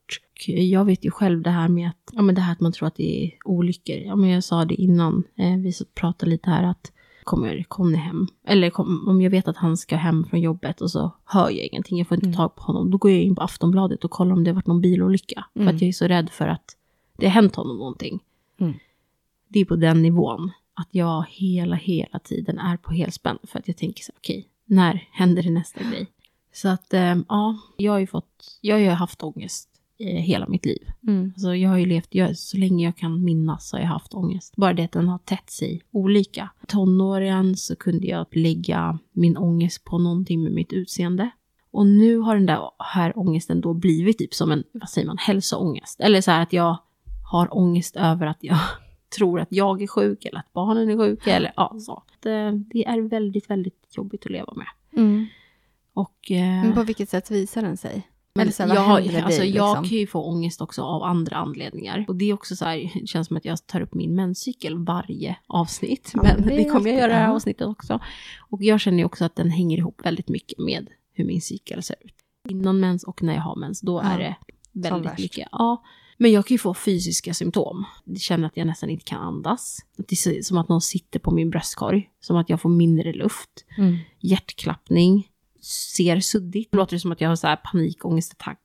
[0.47, 2.71] Och Jag vet ju själv det här med att, ja, men det här att man
[2.71, 3.95] tror att det är olyckor.
[3.97, 6.91] Ja, men jag sa det innan, eh, vi pratade lite här att
[7.23, 10.91] kommer Conny hem, eller kom, om jag vet att han ska hem från jobbet och
[10.91, 12.35] så hör jag ingenting, jag får inte Mm.
[12.37, 14.67] tag på honom, då går jag in på Aftonbladet och kollar om det har varit
[14.67, 15.45] någon bilolycka.
[15.53, 15.75] För Mm.
[15.75, 16.75] att jag är så rädd för att
[17.17, 18.19] det har hänt honom någonting.
[18.59, 18.73] Mm.
[19.47, 23.37] Det är på den nivån, att jag hela, hela tiden är på helspänn.
[23.43, 26.07] För att jag tänker så okej, när händer det nästa grej?
[26.53, 29.69] Så att, eh, ja, jag har ju fått, jag har ju haft ångest
[29.99, 30.87] hela mitt liv.
[31.07, 31.33] Mm.
[31.35, 34.55] Alltså jag har ju levt, jag, så länge jag kan minnas har jag haft ångest.
[34.55, 36.49] Bara det att den har tätt sig olika.
[36.67, 41.29] Tonåren så kunde jag lägga min ångest på någonting med mitt utseende.
[41.71, 45.17] Och nu har den där här ångesten då blivit typ som en, vad säger man,
[45.17, 45.99] hälsoångest.
[45.99, 46.77] Eller så här att jag
[47.31, 48.57] har ångest över att jag
[49.17, 52.03] tror att jag är sjuk eller att barnen är sjuka eller ja, så.
[52.19, 54.67] Det, det är väldigt, väldigt jobbigt att leva med.
[54.93, 55.25] Mm.
[55.93, 58.07] Och eh, Men på vilket sätt visar den sig?
[58.37, 59.89] Men så här, vad jag, händer dig, alltså, jag liksom?
[59.89, 62.05] kan ju få ångest också av andra anledningar.
[62.07, 64.85] Och det är också så här, det känns som att jag tar upp min menscykel
[64.85, 66.11] varje avsnitt.
[66.13, 67.99] Ja, men det, det kommer jag göra i det här avsnittet också.
[68.49, 71.83] Och jag känner ju också att den hänger ihop väldigt mycket med hur min cykel
[71.83, 72.15] ser ut.
[72.49, 74.35] Innan mens och när jag har mens, då Ja, är det
[74.71, 75.47] väldigt mycket.
[75.51, 75.83] Ja.
[76.17, 77.85] Men jag kan ju få fysiska symptom.
[78.05, 79.79] Jag känner att jag nästan inte kan andas.
[79.99, 82.09] Att det är som att någon sitter på min bröstkorg.
[82.19, 83.97] Som att jag får mindre luft Mm.
[84.19, 85.27] hjärtklappning,
[85.67, 86.75] ser suddigt.
[86.75, 88.59] Låter det som att jag har så här panikångestattack.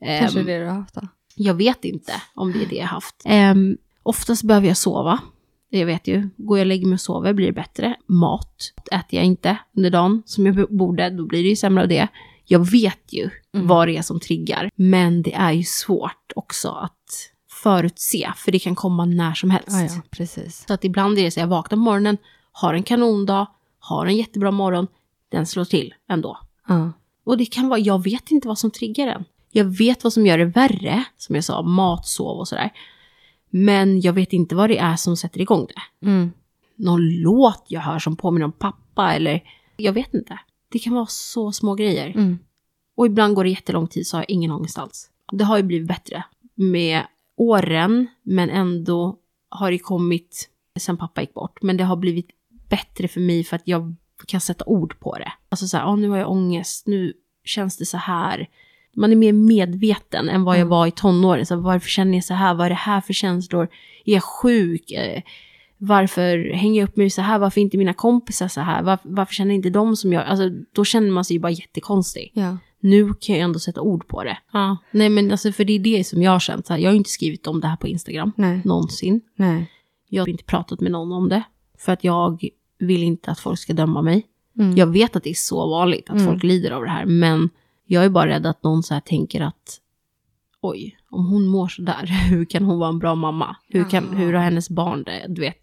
[0.00, 1.08] Kanske Ehm, det du har haft då?
[1.34, 3.14] Jag vet inte om det är det jag haft.
[3.52, 5.18] Um, oftast behöver jag sova.
[5.68, 7.96] Jag vet ju, går jag och lägger mig och sover blir det bättre.
[8.06, 11.88] Mat äter jag inte under dagen som jag borde, då blir det ju sämre av
[11.88, 12.08] det.
[12.44, 13.66] Jag vet ju Mm.
[13.68, 16.92] vad det är som triggar, men det är ju svårt också att
[17.62, 19.68] förutse, för det kan komma när som helst.
[19.70, 20.64] Ja, ja, precis.
[20.68, 22.16] Så att ibland är det så jag vaknar på morgonen,
[22.52, 23.46] har en kanondag,
[23.78, 24.86] har en jättebra morgon,
[25.28, 26.38] den slår till ändå.
[26.68, 26.92] Ja.
[27.24, 29.24] Och det kan vara, jag vet inte vad som triggar den.
[29.50, 32.70] Jag vet vad som gör det värre, som jag sa, mat, sov och sådär.
[33.50, 36.06] Men jag vet inte vad det är som sätter igång det.
[36.06, 36.32] Mm.
[36.76, 39.42] Någon låt jag hör som påminner om pappa eller,
[39.76, 40.38] jag vet inte.
[40.68, 42.06] Det kan vara så små grejer.
[42.06, 42.38] Mm.
[42.96, 45.10] Och ibland går det jättelång tid så har jag ingen ångest alls.
[45.32, 47.02] Det har ju blivit bättre med
[47.36, 51.62] åren, men ändå har det kommit sen pappa gick bort.
[51.62, 52.30] Men det har blivit
[52.68, 53.94] bättre för mig för att jag
[54.26, 55.32] kan sätta ord på det.
[55.48, 57.12] Alltså så här, "Åh, nu har jag ångest, nu
[57.44, 58.48] känns det så här.
[58.94, 60.68] Man är mer medveten än vad jag Mm.
[60.70, 61.46] var i tonåren.
[61.46, 62.54] Så varför känner jag så här?
[62.54, 63.68] Vad är det här för känslor?
[64.04, 64.90] Är jag sjuk?
[64.90, 65.22] Eh,
[65.78, 67.38] Varför hänger jag upp mig så här?
[67.38, 68.82] Varför inte mina kompisar så här?
[68.82, 70.24] Varför, varför känner inte de som jag?
[70.26, 72.58] Alltså, då känner man sig ju bara jättekonstig Ja.
[72.80, 74.38] nu kan jag ändå sätta ord på det.
[74.52, 74.76] Ja.
[74.90, 76.66] Nej men alltså för det är det som jag har känt.
[76.66, 78.60] Så här, jag har ju inte skrivit om det här på Instagram Nej.
[78.64, 79.20] någonsin.
[79.36, 79.70] Nej.
[80.08, 81.42] Jag har inte pratat med någon om det.
[81.78, 82.48] För att jag
[82.78, 84.26] vill inte att folk ska döma mig.
[84.58, 84.76] Mm.
[84.76, 86.26] Jag vet att det är så vanligt att Mm.
[86.26, 87.04] folk lider av det här.
[87.06, 87.48] Men
[87.84, 89.80] jag är bara rädd att någon så här tänker att
[90.60, 93.56] oj, om hon mår så där, hur kan hon vara en bra mamma?
[93.68, 95.26] Hur, kan, hur har hennes barn det?
[95.28, 95.60] Du vet,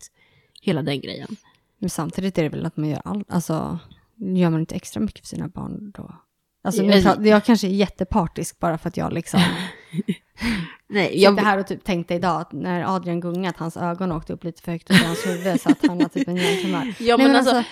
[0.62, 1.36] hela den grejen.
[1.80, 3.80] Men samtidigt är det väl att man gör allt, alltså
[4.18, 6.16] gör man inte extra mycket för sina barn då?
[6.64, 9.40] Alltså, Jag- jag kanske är jättepartisk bara för att jag liksom
[10.88, 11.34] Nej, jag...
[11.34, 14.44] sitter här och typ tänkte idag att när Adrian gungat, att hans ögon åkte upp
[14.44, 16.94] lite för högt över hans huvud så att han har typ en hjärntumör.
[17.00, 17.64] Ja, Nej, men alltså,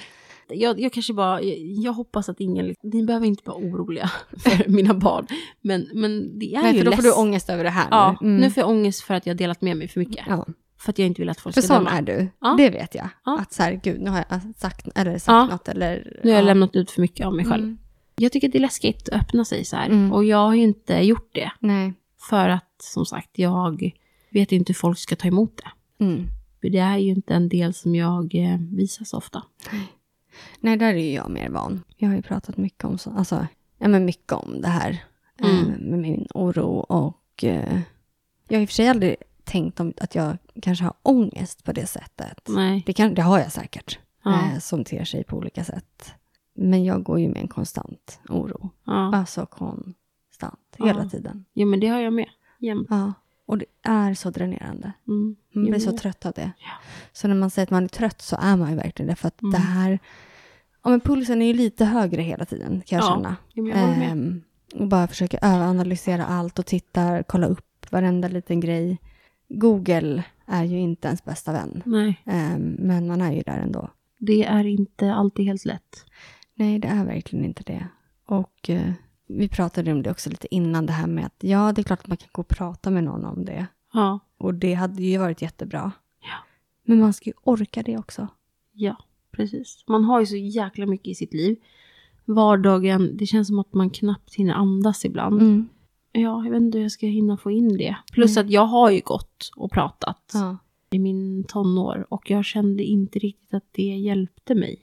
[0.50, 4.70] jag, jag kanske bara, jag, jag hoppas att ingen, ni behöver inte vara oroliga för
[4.70, 5.28] mina barn.
[5.62, 8.18] Men, men det är nej, ju för då får du ångest över det här Ja,
[8.22, 8.28] nu.
[8.28, 8.42] Mm.
[8.42, 10.26] nu får jag ångest för att jag delat med mig för mycket.
[10.28, 10.46] ja.
[10.80, 11.98] För att jag inte vill att folk För ska sån döma.
[11.98, 12.56] är du, Ja.
[12.58, 13.10] det vet jag.
[13.26, 13.40] Ja.
[13.40, 15.46] Att så här, gud, nu har jag sagt, eller sagt Ja.
[15.46, 16.20] något eller...
[16.24, 16.48] Nu har jag ja.
[16.48, 17.64] lämnat ut för mycket av mig själv.
[17.64, 17.78] Mm.
[18.16, 19.86] Jag tycker att det är läskigt att öppna sig så här.
[19.86, 20.14] Mm.
[20.14, 21.52] Och jag har ju inte gjort det.
[21.60, 21.94] Nej.
[22.30, 23.92] För att, som sagt, jag
[24.30, 26.04] vet inte hur folk ska ta emot det.
[26.06, 26.28] Mm.
[26.62, 29.44] För det är ju inte en del som jag eh, visar så ofta.
[30.60, 31.84] Nej, där är ju jag mer van.
[31.98, 35.04] Jag har ju pratat mycket om, så, alltså, ja, men mycket om det här
[35.44, 35.56] Mm.
[35.60, 37.80] eh, med min oro och eh,
[38.48, 41.72] jag har i och för sig aldrig tänkt om att jag kanske har ångest på
[41.72, 42.48] det sättet.
[42.50, 42.84] Nej.
[42.86, 44.34] Det, kan, det har jag säkert, Ja.
[44.54, 46.14] eh, som ter sig på olika sätt.
[46.56, 48.70] Men jag går ju med en konstant oro.
[48.86, 49.16] Ja.
[49.16, 49.46] Alltså
[50.50, 51.10] konstant, hela Ja.
[51.10, 51.46] tiden.
[51.54, 52.30] ja, men det har jag med.
[52.60, 52.88] Jämt.
[52.90, 53.14] Ja.
[53.46, 54.92] Och det är så dränerande.
[55.08, 55.36] Mm.
[55.54, 56.52] Man blir Jo, så trött av det.
[56.58, 56.72] Ja.
[57.12, 59.16] Så när man säger att man är trött så är man ju verkligen det.
[59.16, 59.52] För att Mm.
[59.52, 60.00] det här...
[60.84, 63.36] Ja, men pulsen är ju lite högre hela tiden kan jag Ja, känna.
[63.56, 64.12] Men jag.
[64.12, 64.42] Ehm,
[64.76, 68.98] och bara försöker överanalysera allt och tittar, kolla upp varenda liten grej.
[69.50, 71.84] Google är ju inte ens bästa vän.
[71.86, 73.90] Nej, Ehm, men man är ju där ändå.
[74.18, 76.06] det är inte alltid helt lätt.
[76.56, 77.88] Nej, det är verkligen inte det.
[78.26, 78.92] Och eh,
[79.38, 82.00] vi pratade om det också lite innan det här med att ja, det är klart
[82.00, 83.67] att man kan gå och prata med någon om det.
[83.94, 85.91] Ja, Och det hade ju varit jättebra.
[86.22, 86.36] Ja.
[86.84, 88.28] Men man ska ju orka det också.
[88.74, 88.96] ja,
[89.32, 89.84] precis.
[89.88, 91.58] Man har ju så jäkla mycket i sitt liv.
[92.26, 95.41] Vardagen, det känns som att man knappt hinner andas ibland.
[95.41, 95.70] Mm.
[96.12, 97.96] Ja, jag vet inte hur jag ska hinna få in det.
[98.12, 98.46] Plus Nej.
[98.46, 100.58] att jag har ju gått och pratat Ja.
[100.91, 104.82] i min tonår och jag kände inte riktigt att det hjälpte mig.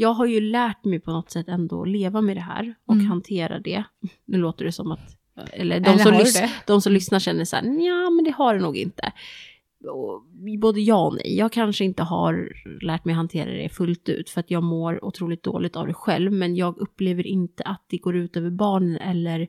[0.00, 2.94] Jag har ju lärt mig på något sätt ändå att leva med det här och
[2.94, 3.06] Mm.
[3.06, 3.84] hantera det.
[4.24, 5.16] Nu låter det som att,
[5.52, 8.54] eller de, Eller som, lys- de som lyssnar känner så här, ja men det har
[8.54, 9.12] det nog inte.
[9.90, 10.22] Och
[10.60, 11.36] både ja och nej.
[11.36, 15.42] Jag kanske inte har lärt mig hantera det fullt ut för att jag mår otroligt
[15.42, 16.32] dåligt av det själv.
[16.32, 19.48] Men jag upplever inte att det går ut över barnen eller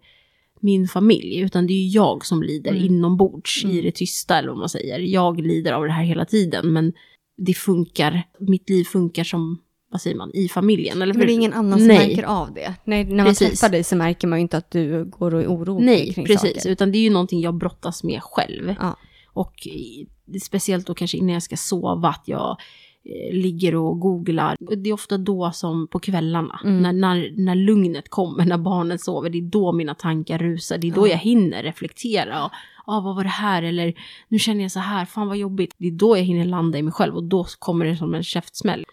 [0.60, 1.40] min familj.
[1.40, 2.84] Utan det är ju jag som lider Mm.
[2.86, 3.84] inombords i Mm.
[3.86, 5.00] det tysta eller vad man säger.
[5.00, 6.94] Jag lider av det här hela tiden men
[7.38, 9.58] det funkar, mitt liv funkar som,
[9.92, 11.02] vad säger man, i familjen.
[11.02, 11.34] Eller Men det är hur?
[11.34, 12.08] ingen annan som Nej.
[12.08, 12.74] märker av det.
[12.84, 13.60] Nej, när man Precis.
[13.60, 16.26] träffar dig så märker man ju inte att du går och är orolig Nej, kring
[16.26, 16.56] precis.
[16.56, 16.70] saker.
[16.70, 18.76] Utan det är ju någonting jag brottas med själv.
[18.80, 18.96] Ja.
[19.34, 20.08] Och i-
[20.42, 22.58] speciellt då kanske innan jag ska sova, att jag
[23.06, 24.56] eh, ligger och googlar.
[24.60, 26.82] Det är ofta då som på kvällarna, Mm.
[26.82, 30.78] när, när, när lugnet kommer, när barnen sover, det är då mina tankar rusar.
[30.78, 31.12] Det är då Ja.
[31.12, 32.46] jag hinner reflektera.
[32.46, 32.52] Och,
[32.86, 33.64] ah, vad var det här?
[33.64, 33.94] Eller
[34.28, 35.74] nu känner jag så här, fan vad jobbigt.
[35.78, 38.24] Det är då jag hinner landa i mig själv och då kommer det som en
[38.24, 38.86] käftsmäll.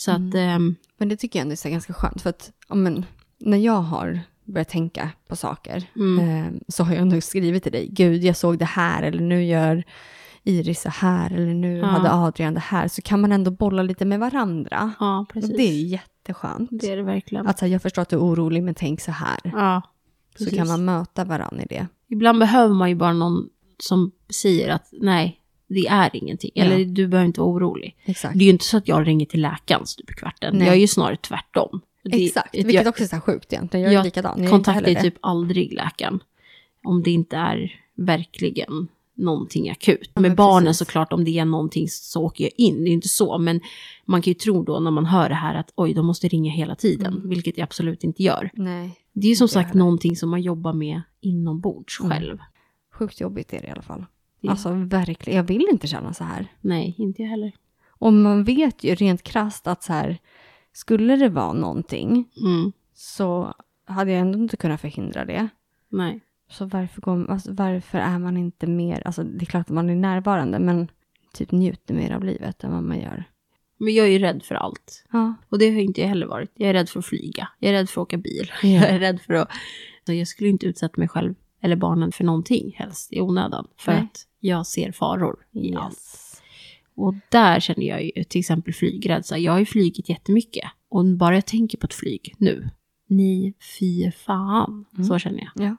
[0.00, 2.22] Så att, ehm, Men det tycker jag ändå är ganska skönt.
[2.22, 3.04] För att men,
[3.38, 6.18] när jag har börjat tänka på saker Mm.
[6.46, 7.88] eh, så har jag ändå skrivit till dig.
[7.90, 9.02] Gud, jag såg det här.
[9.02, 9.84] Eller nu gör
[10.44, 11.30] Iris så här.
[11.32, 11.86] Eller nu Ja.
[11.86, 12.88] hade Adrian det här.
[12.88, 14.92] Så kan man ändå bolla lite med varandra.
[15.00, 15.56] ja, Och precis.
[15.56, 16.68] det är jätteskönt.
[16.72, 17.46] det är det verkligen.
[17.46, 19.38] Att här, jag förstår att du är orolig, men tänk så här.
[19.44, 19.82] ja,
[20.38, 21.86] Så kan man möta varandra i det.
[22.08, 24.10] Ibland behöver man ju bara någon som
[24.42, 25.39] säger att nej,
[25.74, 26.50] det är ingenting.
[26.54, 26.64] Ja.
[26.64, 27.96] Eller du behöver inte vara orolig.
[28.04, 28.38] Exakt.
[28.38, 30.56] Det är ju inte så att jag ringer till läkaren stup i kvarten.
[30.56, 30.66] Nej.
[30.66, 31.80] Jag är ju snarare tvärtom.
[32.04, 33.84] Det, Exakt, jag, vilket också är så här sjukt egentligen.
[33.84, 34.34] Jag är Jag likadan.
[34.38, 36.20] Jag är kontaktar ju typ aldrig läkaren.
[36.84, 40.10] Om det inte är verkligen någonting akut.
[40.14, 40.78] Ja, Med barnen precis.
[40.78, 42.76] såklart, om det är någonting så åker jag in.
[42.76, 43.60] Det är ju inte så, men
[44.04, 46.52] man kan ju tro då när man hör det här att oj, de måste ringa
[46.52, 47.12] hela tiden.
[47.14, 47.28] Mm.
[47.28, 48.50] Vilket jag absolut inte gör.
[48.54, 49.78] Nej, Det är ju som jag sagt heller.
[49.78, 52.10] någonting som man jobbar med inombords Mm.
[52.12, 52.38] själv.
[52.92, 54.04] sjukt jobbigt är det i alla fall.
[54.40, 56.46] Det- Alltså verkligen, jag vill inte känna så här.
[56.60, 57.52] Nej, inte jag heller.
[57.88, 60.18] Och man vet ju rent krasst att så här,
[60.72, 62.72] skulle det vara någonting Mm.
[62.94, 65.48] så hade jag ändå inte kunnat förhindra det.
[65.88, 66.20] Nej.
[66.50, 69.90] Så varför, går, alltså, varför är man inte mer, alltså det är klart att man
[69.90, 70.88] är närvarande, men
[71.34, 73.24] typ njuter mer av livet än vad man gör.
[73.78, 75.04] Men jag är ju rädd för allt.
[75.12, 76.50] Ja, Och det har inte jag heller varit.
[76.54, 77.48] Jag är rädd för att flyga.
[77.58, 78.52] Jag är rädd för att åka bil.
[78.62, 78.68] Ja.
[78.68, 79.48] Jag är rädd för att...
[80.06, 83.66] Så jag skulle inte utsätta mig själv eller barnen för någonting helst i onödan.
[83.76, 84.00] För Nej.
[84.00, 85.94] att jag ser faror i allt.
[85.94, 86.42] yes.
[86.94, 89.38] Och där känner jag ju till exempel flygrädsla.
[89.38, 90.70] Jag har ju flygit jättemycket.
[90.88, 92.70] Och bara jag tänker på ett flyg nu.
[93.08, 94.86] Ni, fy fan.
[94.94, 95.08] Mm.
[95.08, 95.66] Så känner jag.
[95.66, 95.76] Ja.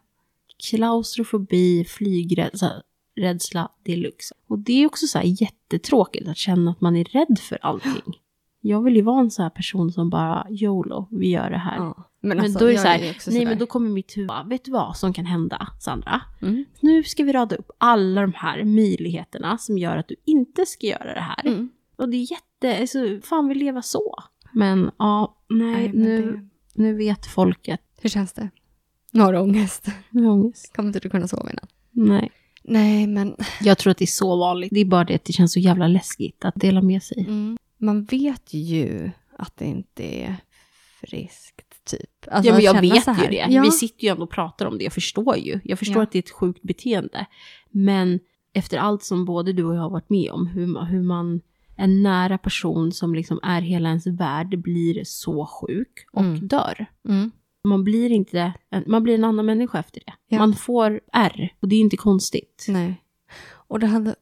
[0.70, 2.82] Klaustrofobi, flygrädsla
[3.16, 4.36] rädsla deluxe.
[4.48, 8.20] Och det är också så här jättetråkigt att känna att man är rädd för allting.
[8.62, 11.76] Jag vill ju vara en sån här person som bara YOLO, vi gör det här.
[11.78, 12.08] ja.
[12.24, 13.46] Men, Men alltså, då är det så här, nej sådär.
[13.46, 16.22] men då kommer mitt huvud, vet du vad som kan hända Sandra?
[16.42, 16.66] Mm.
[16.80, 20.88] Nu ska vi rada upp alla de här möjligheterna som gör att du inte ska
[20.88, 21.46] göra det här.
[21.48, 21.70] Mm.
[21.96, 24.16] Och det är jätte, alltså, fan vi leva så.
[24.54, 26.50] Men ja, nej, Nej, men nu, det...
[26.84, 27.82] nu vet folket.
[28.02, 28.50] Hur känns det?
[29.12, 29.88] Nu har du ångest.
[30.10, 30.76] Nu har ångest.
[30.76, 31.70] Kommer inte du kunna sova i natt?
[31.92, 32.32] Nej.
[32.64, 34.70] Nej, men Jag tror att det är så vanligt.
[34.74, 37.26] Det är bara det att det känns så jävla läskigt att dela med sig.
[37.28, 37.58] mm.
[37.82, 40.36] Man vet ju att det inte är
[41.02, 42.28] friskt, typ.
[42.32, 43.46] Alltså, ja, men jag vet ju det.
[43.50, 43.62] Ja.
[43.62, 44.84] Vi sitter ju ändå och pratar om det.
[44.84, 45.60] Jag förstår ju.
[45.64, 46.04] Jag förstår Ja.
[46.04, 47.26] att det är ett sjukt beteende.
[47.70, 48.20] Men
[48.54, 51.42] efter allt som både du och jag har varit med om, hur man, hur man
[51.78, 56.48] en nära person som liksom är hela ens värld blir så sjuk och Mm.
[56.48, 56.86] dör.
[57.10, 57.32] Mm.
[57.64, 58.54] Man blir inte,
[58.88, 60.14] man blir en annan människa efter det.
[60.28, 60.38] Ja.
[60.40, 62.66] Man får R och det är inte konstigt.
[62.70, 63.02] Nej.
[63.68, 64.16] Och det hade,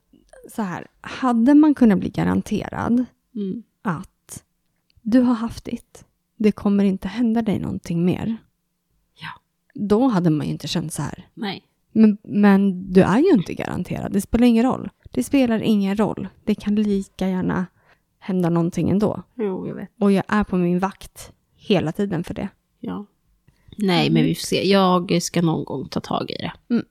[0.56, 3.06] så här, hade man kunnat bli garanterad
[3.40, 3.64] Mm.
[3.82, 4.44] att
[5.02, 6.06] du har haft ditt,
[6.38, 8.38] det kommer inte hända dig någonting mer.
[9.14, 9.42] Ja.
[9.74, 11.28] Då hade man ju inte känt så här.
[11.34, 11.64] Nej.
[11.92, 14.90] Men, men du är ju inte garanterad, det spelar ingen roll.
[15.12, 16.28] Det spelar ingen roll.
[16.44, 17.66] Det kan lika gärna
[18.20, 19.24] hända någonting ändå.
[19.36, 19.90] Jo, jag vet.
[20.00, 22.50] Och jag är på min vakt hela tiden för det.
[22.80, 23.06] Ja.
[23.78, 24.68] Nej, men vi får se.
[24.68, 26.52] Jag ska någon gång ta tag i det.
[26.70, 26.86] Mm.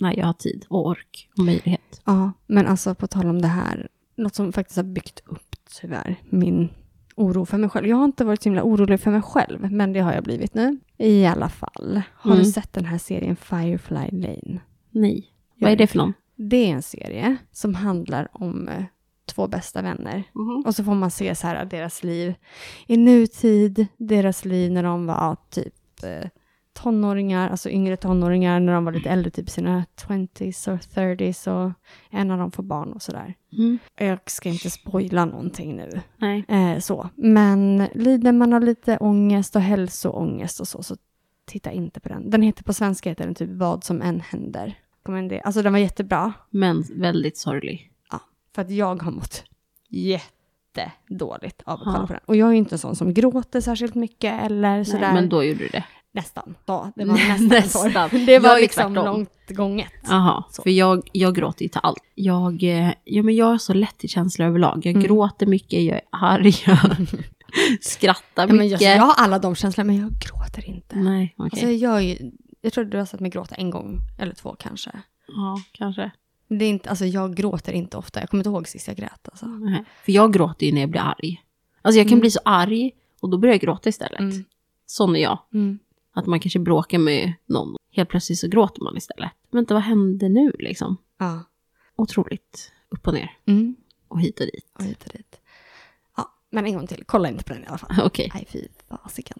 [0.00, 2.00] När jag har tid och ork och möjlighet.
[2.04, 5.47] Ja, men alltså på tal om det här, något som faktiskt har byggt upp
[5.80, 6.68] tyvärr min
[7.16, 7.86] oro för mig själv.
[7.86, 10.54] Jag har inte varit så himla orolig för mig själv, men det har jag blivit
[10.54, 10.78] nu.
[10.98, 12.02] I alla fall.
[12.14, 12.44] Har Mm.
[12.44, 14.60] du sett den här serien Firefly Lane?
[14.90, 15.26] Nej.
[15.60, 16.12] Vad är det för någon?
[16.36, 18.84] Det är en serie som handlar om eh,
[19.26, 20.22] två bästa vänner.
[20.66, 22.34] Och så får man se så här deras liv
[22.86, 26.28] i nutid, deras liv när de var typ eh,
[26.82, 31.72] tonåringar, alltså yngre tonåringar, när de var lite äldre, typ sina 20s och 30s och
[32.10, 33.34] en av dem får barn och sådär.
[33.52, 33.78] Mm.
[33.96, 36.00] Jag ska inte spoila någonting nu.
[36.16, 36.44] Nej.
[36.48, 37.08] Eh, så.
[37.14, 40.96] Men lider man av lite ångest och hälsoångest och så, så
[41.46, 42.30] titta inte på den.
[42.30, 44.78] Den heter på svenska heter den typ Vad som än händer.
[45.44, 46.32] Alltså den var jättebra.
[46.50, 47.92] Men väldigt sorglig.
[48.10, 48.20] Ja,
[48.54, 49.44] för att jag har mått
[49.88, 52.22] jättedåligt av att kolla på den.
[52.26, 55.00] Och jag är ju inte en sån som gråter särskilt mycket eller sådär.
[55.00, 55.84] Nej, men då gjorde du det.
[56.12, 56.54] Nästan.
[56.66, 58.10] Ja, det var nästan, Nästan.
[58.10, 58.16] så.
[58.16, 59.04] Det var är liksom tvärtom.
[59.14, 59.92] långt gånget.
[60.08, 62.02] Jaha, för jag, jag gråter ju till allt.
[62.14, 64.86] Jag, eh, ja, men jag har så lätt till känslor överlag.
[64.86, 65.02] Jag Mm.
[65.02, 66.78] gråter mycket, jag är arg, jag
[67.80, 68.80] skrattar Ja, men mycket.
[68.80, 70.96] jag, har alla de känslorna, men jag gråter inte.
[70.96, 71.50] Nej, okej.
[71.52, 74.90] Alltså jag ju, jag tror du har sett mig gråta en gång eller två kanske.
[75.28, 76.10] Ja, kanske.
[76.48, 78.20] Det är inte, alltså jag gråter inte ofta.
[78.20, 79.28] Jag kommer inte ihåg sist jag grät.
[79.28, 79.46] Alltså.
[79.46, 79.84] Nej.
[80.04, 81.42] För jag gråter ju när jag blir arg.
[81.82, 82.20] Alltså jag kan Mm.
[82.20, 82.90] bli så arg
[83.20, 84.20] och då börjar jag gråta istället.
[84.20, 84.44] Mm.
[84.86, 85.38] Sån är jag.
[85.54, 85.78] Mm.
[86.18, 87.76] Att man kanske bråkar med någon.
[87.92, 89.30] Helt plötsligt så gråter man istället.
[89.50, 90.96] Vänta, vad hände nu liksom?
[91.18, 91.42] Ja.
[91.96, 93.76] Otroligt upp och ner Mm.
[94.08, 94.64] och hit och dit.
[94.78, 95.40] Och hit och dit.
[96.50, 98.00] Men en gång till, kolla inte på den i alla fall.
[98.04, 98.30] Okej.
[98.34, 99.38] Nej, fy fasiken.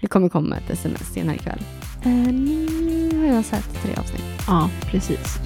[0.00, 1.60] Det kommer komma ett sms senare ikväll.
[2.04, 4.24] Eh, nu har jag sett tre avsnitt.
[4.46, 5.36] Ja, precis.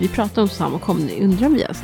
[0.00, 1.24] Vi pratade om sammankomning.
[1.24, 1.76] Undrar om vi har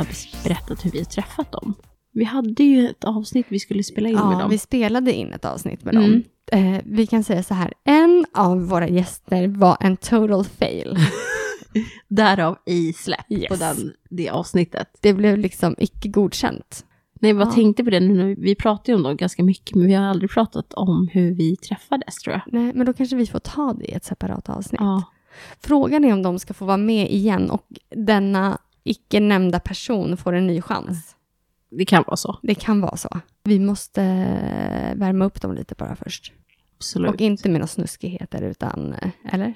[0.45, 1.75] berättat hur vi har träffat dem?
[2.13, 4.51] Vi hade ju ett avsnitt vi skulle spela in med Ja, dem.
[4.51, 6.11] vi spelade in ett avsnitt med Mm.
[6.11, 6.23] dem.
[6.53, 10.97] Eh, vi kan säga så här, en av våra gäster var en total fail.
[12.09, 13.49] Därav i släpp Yes.
[13.49, 14.89] på den, det avsnittet.
[15.01, 16.85] Det blev liksom icke godkänt.
[17.21, 17.53] Nej, jag bara Ja.
[17.55, 18.35] tänkte på det nu.
[18.39, 21.57] Vi pratade ju om dem ganska mycket, men vi har aldrig pratat om hur vi
[21.57, 22.43] träffades tror jag.
[22.61, 24.81] Nej, men då kanske vi får ta det i ett separat avsnitt.
[24.81, 25.03] Ja,
[25.61, 30.33] Frågan är om de ska få vara med igen och denna icke nämnda person får
[30.33, 31.17] en ny chans.
[31.71, 32.39] det kan vara så.
[32.43, 33.21] Det kan vara så.
[33.45, 36.33] Vi måste eh, värma upp dem lite bara först.
[36.77, 37.11] Absolut.
[37.11, 39.55] Och inte med några snuskigheter, utan, eh, eller?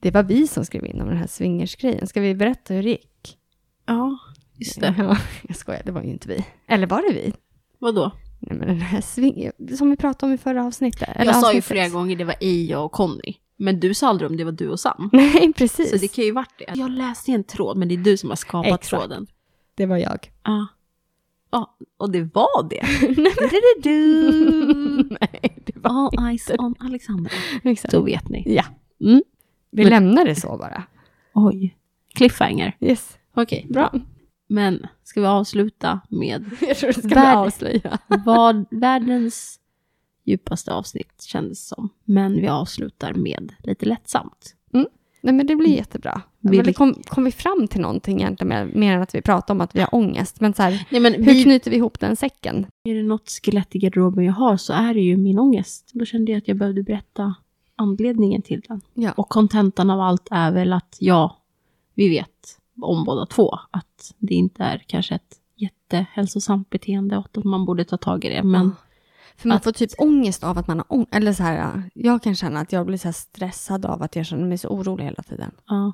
[0.00, 2.06] Det var vi som skrev in om den här swingersgrejen.
[2.06, 3.38] Ska vi berätta hur det gick?
[3.86, 4.18] Ja,
[4.58, 4.94] just det.
[4.98, 5.16] Ja,
[5.48, 6.44] jag skojar, det var ju inte vi.
[6.66, 7.32] Eller var det vi?
[7.78, 8.10] Vadå?
[8.38, 9.50] Nej, men den här swing...
[9.78, 11.08] Som vi pratade om i förra avsnittet.
[11.18, 13.34] Jag sa ju flera gånger det var i och Conny.
[13.64, 15.10] Men du sa aldrig om det var du och Sam.
[15.12, 15.90] Nej, precis.
[15.90, 16.64] Så det kan ju varit det.
[16.74, 18.88] Jag läste en tråd, men det är du som har skapat Exakt.
[18.90, 19.26] tråden.
[19.74, 20.32] Det var jag.
[20.44, 20.66] Ja.
[21.50, 22.80] Ja, och det var det.
[23.82, 25.16] Du-du-du-du.
[25.20, 27.30] Nej, det var All eyes on Alexandra.
[27.64, 27.92] Exakt.
[27.94, 28.42] Då vet ni.
[28.46, 28.64] Ja,
[29.00, 29.22] Mm.
[29.70, 30.82] vi Men- lämnar det så bara.
[31.34, 31.76] Oj.
[32.14, 32.76] Cliffhanger.
[32.80, 33.18] Yes.
[33.34, 33.92] Okej, bra.
[34.48, 37.98] Men ska vi avsluta med Jag tror det ska Värld- avslöja.
[38.24, 39.58] vad världens
[40.24, 41.88] djupaste avsnitt kändes som.
[42.04, 44.54] Men vi avslutar med lite lättsamt.
[45.22, 46.22] Nej, men det blir jättebra.
[46.40, 49.52] Vill- Men kom, kom vi fram till någonting egentligen mer, mer än att vi pratade
[49.56, 50.40] om att vi har ångest?
[50.40, 52.66] Men så här, Nej, men hur knyter vi ihop den säcken?
[52.84, 55.90] Är det något skelett i garderoben jag har så är det ju min ångest.
[55.92, 57.34] Då kände jag att jag behövde berätta
[57.76, 58.80] anledningen till den.
[58.94, 59.12] Ja.
[59.12, 61.36] Och kontentan av allt är väl att ja,
[61.94, 67.44] vi vet om båda två att det inte är kanske ett jättehälsosamt beteende och att
[67.44, 68.42] man borde ta tag i det.
[68.42, 68.72] Men
[69.36, 71.14] För man Att- får typ ångest av att man har ångest.
[71.14, 74.46] Eller så här, jag kan känna att jag blir så stressad av att jag känner
[74.46, 75.50] mig så orolig hela tiden.
[75.66, 75.92] ja,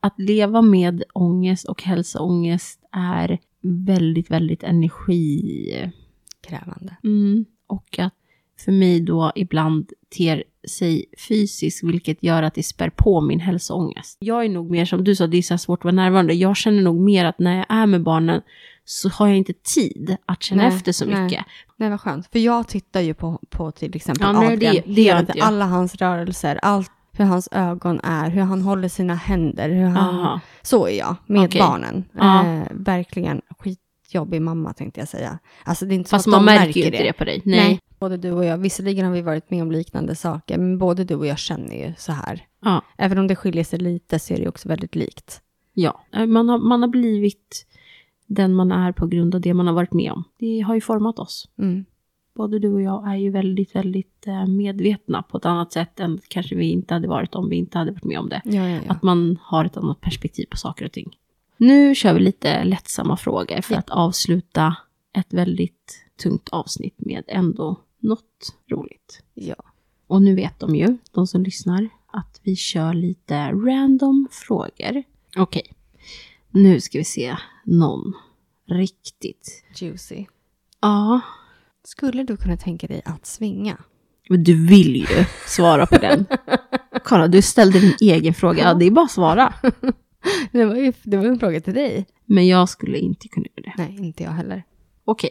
[0.00, 5.92] att leva med ångest och hälsoångest är väldigt, väldigt energi...
[6.40, 6.96] Krävande.
[7.04, 7.44] Mm.
[7.66, 8.12] Och att
[8.64, 14.16] för mig då ibland ter sig fysiskt, vilket gör att det spär på min hälsoångest.
[14.20, 16.34] Jag är nog mer som du sa, det är så svårt att vara närvarande.
[16.34, 18.40] Jag känner nog mer att när jag är med barnen
[18.84, 21.22] så har jag inte tid att känna Nej, efter så nej.
[21.24, 21.44] mycket.
[21.76, 22.26] Nej, vad skönt.
[22.32, 24.74] För jag tittar ju på, på till exempel Ja, nej, Adrian.
[24.74, 25.34] det- det inte.
[25.40, 30.14] Alla hans rörelser, allt hur hans ögon är, hur han håller sina händer, hur han...
[30.20, 30.40] Aha.
[30.62, 31.60] Så är jag med Okej.
[31.60, 32.04] barnen.
[32.20, 35.38] Eh, verkligen skitjobbig mamma tänkte jag säga.
[35.64, 37.12] Alltså det är inte Fast så att man de märker ju inte det.
[37.12, 37.42] på dig.
[37.44, 37.58] Nej.
[37.60, 37.80] Nej.
[38.00, 41.14] Både du och jag, visserligen har vi varit med om liknande saker, men både du
[41.14, 42.46] och jag känner ju så här.
[42.62, 42.82] Ja.
[42.98, 45.40] Även om det skiljer sig lite så är det också väldigt likt.
[45.74, 46.00] ja.
[46.14, 47.66] Eh, Man, har, man har blivit
[48.34, 50.24] den man är på grund av det man har varit med om.
[50.38, 51.48] Det har ju format oss.
[51.58, 51.84] Mm.
[52.34, 56.20] både du och jag är ju väldigt, väldigt eh, medvetna på ett annat sätt än
[56.28, 58.42] kanske vi inte hade varit om vi inte hade varit med om det.
[58.44, 58.92] Ja, ja, ja.
[58.92, 61.16] Att man har ett annat perspektiv på saker och ting.
[61.56, 64.76] Nu kör vi lite lättsamma frågor för att avsluta
[65.12, 69.22] ett väldigt tungt avsnitt med ändå något roligt.
[69.34, 69.54] ja.
[70.06, 75.02] Och nu vet de ju, de som lyssnar, att vi kör lite random frågor.
[75.36, 75.62] Okej,
[76.50, 78.12] nu ska vi se någon
[78.70, 79.64] riktigt.
[79.76, 80.24] Juicy.
[80.80, 81.20] Ja,
[81.84, 83.76] Skulle du kunna tänka dig att svinga?
[84.28, 86.26] Men du vill ju svara på den.
[87.04, 88.62] Kolla, du ställde din egen fråga.
[88.62, 89.54] Ja, det är bara att svara.
[90.52, 92.06] Det var ju det var en fråga till dig.
[92.26, 93.82] Men jag skulle inte kunna göra det.
[93.82, 94.62] Nej, inte jag heller.
[95.04, 95.30] Okej.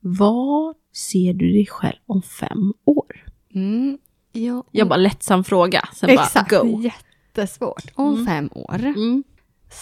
[0.00, 3.24] Var ser du dig själv om fem år?
[3.54, 3.98] Mm.
[4.32, 5.88] Ja, Jag bara lättsam fråga.
[5.94, 6.80] Sen Exakt, bara go.
[6.80, 7.84] jättesvårt.
[7.94, 8.26] Om Mm.
[8.26, 9.24] fem år Mm.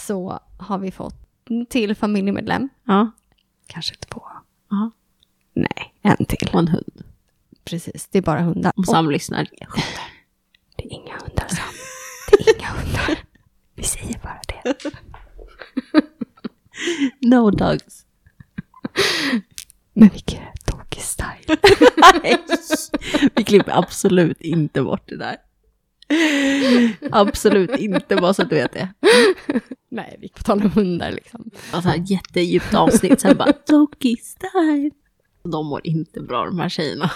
[0.07, 1.20] så har vi fått
[1.69, 2.69] till familjemedlem.
[2.83, 3.11] Ja,
[3.67, 4.23] Kanske två.
[4.69, 4.91] ja.
[5.53, 6.49] Nej, en till.
[6.53, 7.03] Och en hund.
[7.63, 8.71] Precis, det är bara hundar.
[8.75, 9.47] Om Och Sam lyssnar.
[10.75, 11.73] det är inga hundar, Sam.
[12.31, 13.19] Det är inga hundar.
[13.75, 14.73] Vi säger bara det.
[17.21, 18.05] No dogs.
[19.93, 21.57] Men vilken doggy style.
[22.23, 22.37] Nej.
[23.35, 25.37] Vi klipper absolut inte bort det där.
[27.11, 28.89] Absolut inte, bara så att du vet det.
[29.91, 31.51] Nej, vi får tala om hundar liksom.
[31.71, 34.91] Alltså jättedjupt avsnitt, sen bara doggy style.
[35.43, 37.11] De mår inte bra de här tjejerna.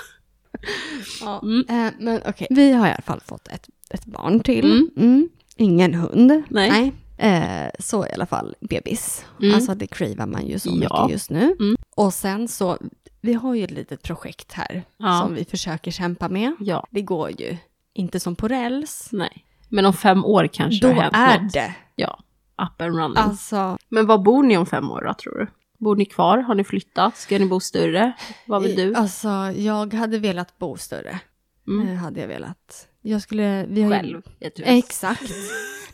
[1.22, 1.41] Ja.
[1.43, 1.66] Mm.
[1.88, 4.66] Eh, men okej, vi har i alla fall fått ett, ett barn till.
[4.72, 4.89] Mm.
[4.98, 5.30] Mm.
[5.56, 6.43] Ingen hund.
[6.50, 6.93] Nej.
[7.18, 9.26] Eh, så i alla fall bebis.
[9.41, 9.56] Mm.
[9.56, 10.76] Alltså det cravar man ju så Ja.
[10.76, 11.56] mycket just nu.
[11.60, 11.76] Mm.
[11.96, 12.78] Och sen så,
[13.22, 15.22] vi har ju ett litet projekt här Ja.
[15.26, 16.56] som vi försöker kämpa med.
[16.60, 17.58] Ja, Det går ju
[17.96, 19.10] inte som på räls.
[19.12, 19.46] nej.
[19.70, 21.54] Men om fem år kanske Då det har hänt är något.
[21.54, 21.76] det.
[21.96, 22.20] Ja,
[22.62, 23.18] up and running.
[23.18, 25.48] Alltså, Men var bor ni om fem år då, tror du?
[25.78, 26.38] Bor ni kvar?
[26.38, 27.18] Har ni flyttat?
[27.18, 28.14] Ska ni bo större?
[28.48, 28.96] Vad vill du?
[28.96, 31.20] alltså jag hade velat bo större.
[31.68, 31.88] Mm.
[31.89, 32.88] Eh, hade jag velat.
[33.02, 33.66] Jag skulle...
[33.66, 34.66] Vi har ju- Själv i ett hus.
[34.68, 35.32] Exakt.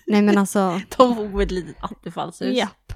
[0.07, 2.55] Nej men alltså, De bor i ett litet attefallshus.
[2.57, 2.93] japp.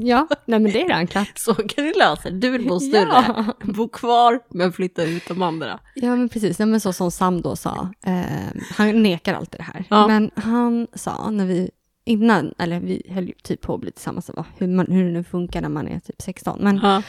[0.00, 1.32] Ja, nej men det är redan klart.
[1.38, 2.38] Så kan ni lösa det.
[2.38, 3.24] Du vill bo större.
[3.28, 3.44] Ja.
[3.64, 5.80] Bo kvar, men flytta ut de andra.
[5.94, 8.22] Ja men precis, ja, men så som Sam då sa, eh,
[8.76, 9.84] han nekar alltid det här.
[9.90, 10.06] Ja.
[10.06, 11.70] Men han sa när vi,
[12.04, 15.24] innan, eller vi höll ju typ på att bli tillsammans, hur, man, hur det nu
[15.24, 17.02] funkar när man är typ 16, men Ja.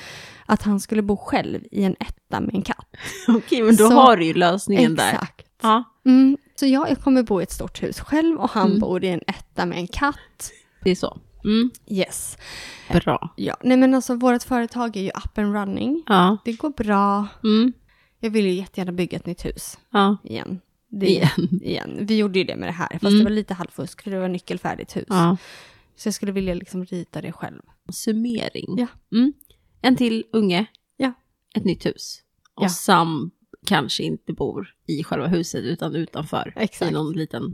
[0.45, 2.87] att han skulle bo själv i en etta med en katt.
[3.27, 5.13] Okej, men då Så- har du ju lösningen där.
[5.13, 5.45] Exakt.
[5.61, 5.83] Ja.
[6.05, 8.79] Mm, så jag, jag kommer bo i ett stort hus själv och han Mm.
[8.79, 10.51] bor i en etta med en katt.
[10.83, 11.17] Det är så.
[11.45, 11.69] Mm.
[11.87, 12.37] Yes.
[12.91, 13.33] Bra.
[13.35, 16.03] Ja, nej men alltså vårt företag är ju up and running.
[16.07, 16.37] Ja.
[16.45, 17.27] Det går bra.
[17.43, 17.73] Mm.
[18.19, 20.17] Jag vill ju jättegärna bygga ett nytt hus Ja.
[20.23, 20.59] igen.
[20.89, 21.59] Det, Igen.
[21.63, 21.97] igen.
[22.01, 23.17] Vi gjorde ju det med det här, fast Mm.
[23.17, 25.05] det var lite halvfusk för det var nyckelfärdigt hus.
[25.09, 25.37] ja.
[25.95, 27.61] Så jag skulle vilja liksom rita det själv.
[27.93, 28.75] Summering.
[28.77, 28.87] Ja.
[29.17, 29.33] Mm.
[29.81, 30.65] En till unge.
[30.97, 31.13] Ja.
[31.55, 32.21] Ett nytt hus.
[32.55, 32.69] Och Ja.
[32.69, 33.31] Sam
[33.65, 36.53] kanske inte bor i själva huset utan utanför.
[36.55, 36.91] Exakt.
[36.91, 37.53] I någon liten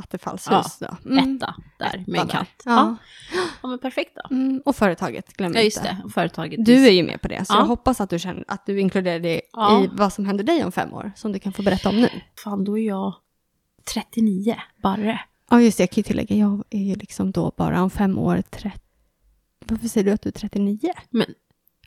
[0.00, 0.78] Attefallshus.
[0.80, 0.96] Ja.
[1.18, 2.62] etta där med en katt.
[2.64, 2.70] Ja.
[2.72, 2.96] Ja.
[3.62, 4.34] ja, men perfekt då.
[4.34, 5.88] Mm, och företaget, glöm Ja, just inte.
[5.88, 6.04] det.
[6.04, 6.64] Och Företaget.
[6.64, 7.58] Du är ju med på det, så Ja.
[7.58, 9.36] jag hoppas att du, känner, att du inkluderar det
[9.82, 12.08] i vad som händer dig om fem år, som du kan få berätta om nu.
[12.44, 13.14] Fan, då är jag
[13.94, 15.20] 39, Barre.
[15.50, 18.18] Ja, just det, jag kan ju tillägga, jag är ju liksom då bara om fem
[18.18, 18.78] år 30...
[19.66, 20.78] Varför säger du att du är 39?
[21.10, 21.26] Men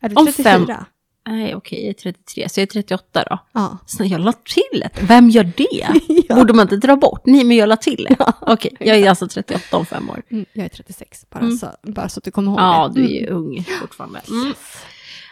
[0.02, 0.44] Är du Om 34?
[0.52, 0.86] fem-
[1.28, 3.40] nej, okej, jag är 33, så jag är 38 då.
[3.52, 3.78] Ja.
[3.86, 5.04] Så jag la till ett.
[5.10, 5.88] Vem gör det?
[6.30, 6.36] Ja.
[6.36, 7.22] Borde man inte dra bort?
[7.26, 8.20] Nej, men jag la till ett.
[8.42, 10.22] Okej, jag är alltså 38 om fem år.
[10.30, 11.58] Mm, jag är 36, bara, Mm.
[11.58, 13.02] så, bara så att du kommer ihåg Ja, det.
[13.02, 14.22] du är ju ung fortfarande.
[14.30, 14.54] Mm.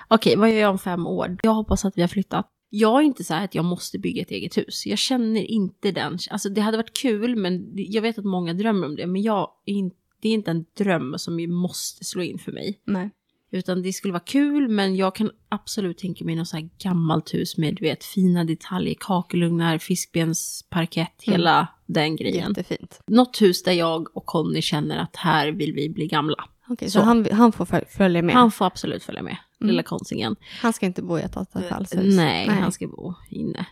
[0.08, 1.38] Okej, vad gör jag om fem år?
[1.44, 2.48] Jag hoppas att vi har flyttat.
[2.70, 4.86] Jag är inte så här att jag måste bygga ett eget hus.
[4.86, 6.18] Jag känner inte den.
[6.30, 9.08] Alltså det hade varit kul, men jag vet att många drömmer om det.
[9.08, 12.80] Men jag är inte, det är inte en dröm som måste slå in för mig.
[12.86, 13.10] Nej.
[13.54, 17.34] Utan det skulle vara kul, men jag kan absolut tänka mig något så här gammalt
[17.34, 22.50] hus med du vet, fina detaljer, kakelugnar, fiskbensparkett, hela den grejen.
[22.58, 23.00] Jättefint.
[23.08, 26.36] Något hus där jag och Conny känner att här vill vi bli gamla.
[26.68, 27.06] Okej, så, Så.
[27.06, 28.36] han, han får föl- följa med?
[28.36, 29.72] Han får absolut följa med, Mm.
[29.72, 30.36] lilla konsingen.
[30.62, 32.16] Han ska inte bo i ett attefallshus?
[32.16, 33.66] Nej, han ska bo inne.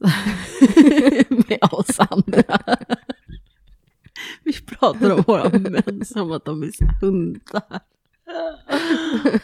[1.28, 2.58] Med oss andra.
[4.44, 7.80] vi pratar om våra män som att de är hundar.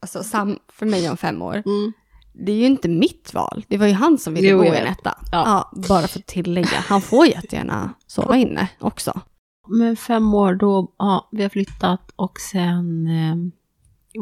[0.00, 1.92] Alltså, Sam, för mig om fem år, Mm.
[2.32, 3.64] det är ju inte mitt val.
[3.68, 5.18] Det var ju han som ville Jo, bo i en etta.
[5.32, 5.70] Ja.
[5.88, 9.20] bara för att tillägga, han får jättegärna sova inne också.
[9.68, 13.36] Men fem år då, ja, vi har flyttat och sen eh,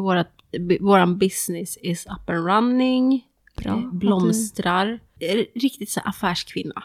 [0.00, 0.28] vårat,
[0.80, 3.24] våran business is up and running.
[3.56, 3.72] Bra.
[3.72, 5.00] Eh, blomstrar.
[5.20, 6.82] Är Riktigt så affärskvinna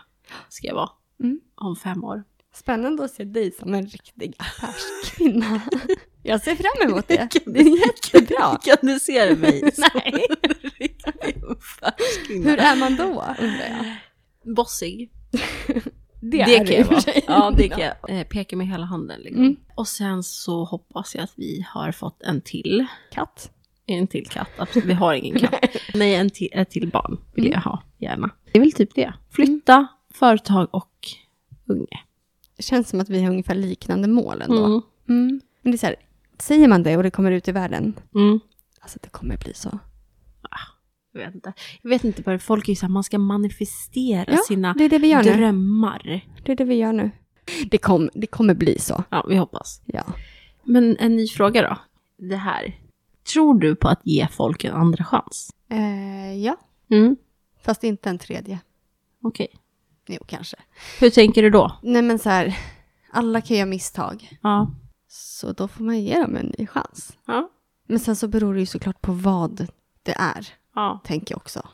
[0.49, 0.89] ska jag vara
[1.19, 1.39] Mm.
[1.55, 2.23] om fem år.
[2.53, 5.61] Spännande att se dig som en riktig affärskvinna.
[6.23, 7.29] Jag ser fram emot det.
[7.45, 8.57] Det är jättebra.
[8.63, 10.27] Kan du se mig som Nej.
[12.43, 13.03] Hur är man då,
[13.39, 13.95] undrar jag?
[14.55, 15.11] Bossig.
[16.21, 17.01] Det, Det är kan jag vara.
[17.27, 18.19] Ja, det kan jag.
[18.19, 19.43] Eh, peka med hela handen liksom.
[19.43, 19.55] Mm.
[19.75, 22.85] Och sen så hoppas jag att vi har fått en till.
[23.11, 23.51] Katt.
[23.85, 24.85] En till katt, absolut.
[24.85, 25.65] Vi har ingen katt.
[25.93, 27.53] Nej, en till, ett till barn vill Mm.
[27.53, 28.29] jag ha, gärna.
[28.51, 29.13] Det är väl typ det.
[29.31, 31.07] Flytta, företag och
[31.67, 31.99] unge.
[32.57, 34.65] Det känns som att vi har ungefär liknande mål ändå.
[34.65, 34.81] Mm.
[35.09, 35.41] Mm.
[35.61, 35.95] Men det är så här,
[36.41, 38.39] säger man det och det kommer ut i världen, Mm.
[38.81, 39.79] alltså det kommer bli så.
[41.13, 41.53] Jag vet inte.
[41.81, 44.87] Jag vet inte, bara folk är ju så här, man ska manifestera Ja, sina Det
[44.87, 45.33] det gör nu.
[45.33, 46.25] drömmar.
[46.45, 47.11] Det är det vi gör nu.
[47.71, 49.03] Det, kom, det kommer bli så.
[49.09, 49.81] Ja, vi hoppas.
[49.85, 50.03] Ja.
[50.63, 51.77] Men en ny fråga då.
[52.29, 52.77] Det här.
[53.33, 55.49] Tror du på att ge folk en andra chans?
[55.69, 56.57] Eh, ja,
[56.89, 57.15] Mm.
[57.63, 58.59] fast inte en tredje.
[59.23, 59.47] Okej.
[60.07, 60.57] Jo, kanske.
[60.99, 61.79] Hur tänker du då?
[61.83, 62.57] Nej, men så här,
[63.11, 64.29] alla kan göra misstag.
[64.41, 64.71] Ja.
[65.13, 67.17] Så då får man ge dem en ny chans.
[67.25, 67.49] Ja.
[67.87, 69.67] Men sen så beror det ju såklart på vad
[70.03, 70.99] det är, Ja.
[71.03, 71.67] tänker jag också.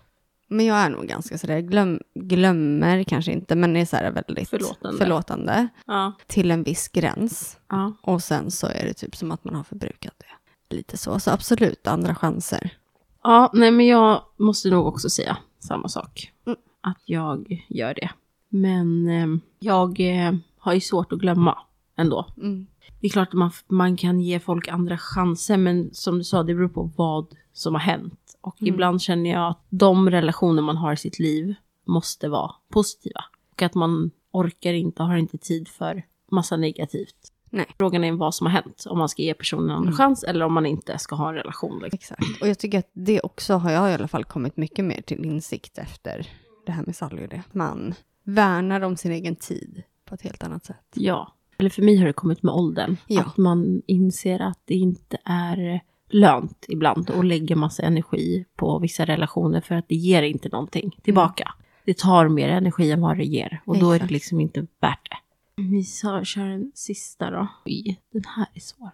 [0.50, 4.50] Men jag är nog ganska sådär, glöm, glömmer kanske inte, men är så här väldigt
[4.50, 4.98] Förlåtande.
[4.98, 6.14] förlåtande Ja.
[6.28, 7.58] till en viss gräns.
[7.70, 7.94] Ja.
[8.02, 10.76] Och sen så är det typ som att man har förbrukat det.
[10.76, 11.20] Lite så.
[11.20, 12.78] Så absolut, andra chanser.
[13.24, 16.32] Ja, nej men jag måste nog också säga samma sak.
[16.46, 16.58] Mm.
[16.82, 18.10] Att jag gör det.
[18.50, 21.58] Men eh, jag eh, har ju svårt att glömma
[21.98, 22.26] ändå.
[22.38, 22.68] Mm.
[23.00, 26.44] Det är klart att man, man kan ge folk andra chanser, men som du sa,
[26.44, 28.20] det beror på vad som har hänt.
[28.42, 28.74] Och Mm.
[28.74, 33.24] ibland känner jag att de relationer man har i sitt liv måste vara positiva.
[33.52, 37.16] Och att man orkar inte, har inte tid för massa negativt.
[37.50, 37.66] Nej.
[37.78, 38.84] Frågan är vad som har hänt.
[38.90, 39.94] Om man ska ge personen en Mm.
[39.94, 41.80] chans eller om man inte ska ha en relation.
[41.84, 41.96] Liksom.
[41.98, 42.42] Exakt.
[42.42, 45.26] Och jag tycker att det också har jag i alla fall kommit mycket mer till
[45.26, 46.28] insikt efter
[46.66, 47.44] det här med Sally och det.
[47.52, 50.86] Man värnar om sin egen tid på ett helt annat sätt.
[50.94, 51.34] Ja.
[51.58, 52.98] Eller för mig har det kommit med åldern.
[53.08, 53.22] Ja.
[53.22, 59.06] Att man inser att det inte är lönt ibland att lägga massa energi på vissa
[59.06, 61.54] relationer för att det ger inte någonting tillbaka.
[61.86, 65.10] Det tar mer energi än vad det ger och då är det liksom inte värt
[65.10, 65.18] det.
[65.62, 67.48] Vi kör en sista då.
[67.66, 68.90] Oj, den här är svår.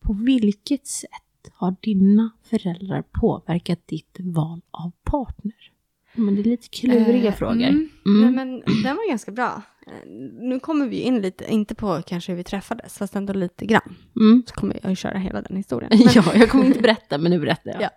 [0.00, 1.10] På vilket sätt
[1.54, 5.70] har dina föräldrar påverkat ditt val av partner?
[6.14, 7.68] Men det är lite kluriga Eh, frågor.
[7.68, 7.88] Mm.
[8.06, 8.20] Mm.
[8.20, 9.62] Nej, men den var ganska bra.
[9.90, 10.08] Eh,
[10.40, 13.96] Nu kommer vi in lite, inte på kanske hur vi träffades, fast ändå lite grann.
[14.16, 14.42] Mm.
[14.46, 15.90] Så kommer jag ju köra hela den historien.
[16.04, 17.82] Men, Ja, jag kommer inte berätta, men nu berättar jag.
[17.82, 17.90] Ja.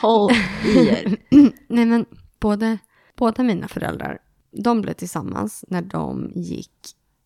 [0.00, 0.32] Håll
[0.66, 1.16] i er.
[1.68, 2.06] nej men
[2.40, 2.78] både,
[3.16, 4.18] båda mina föräldrar,
[4.50, 6.72] de blev tillsammans när de gick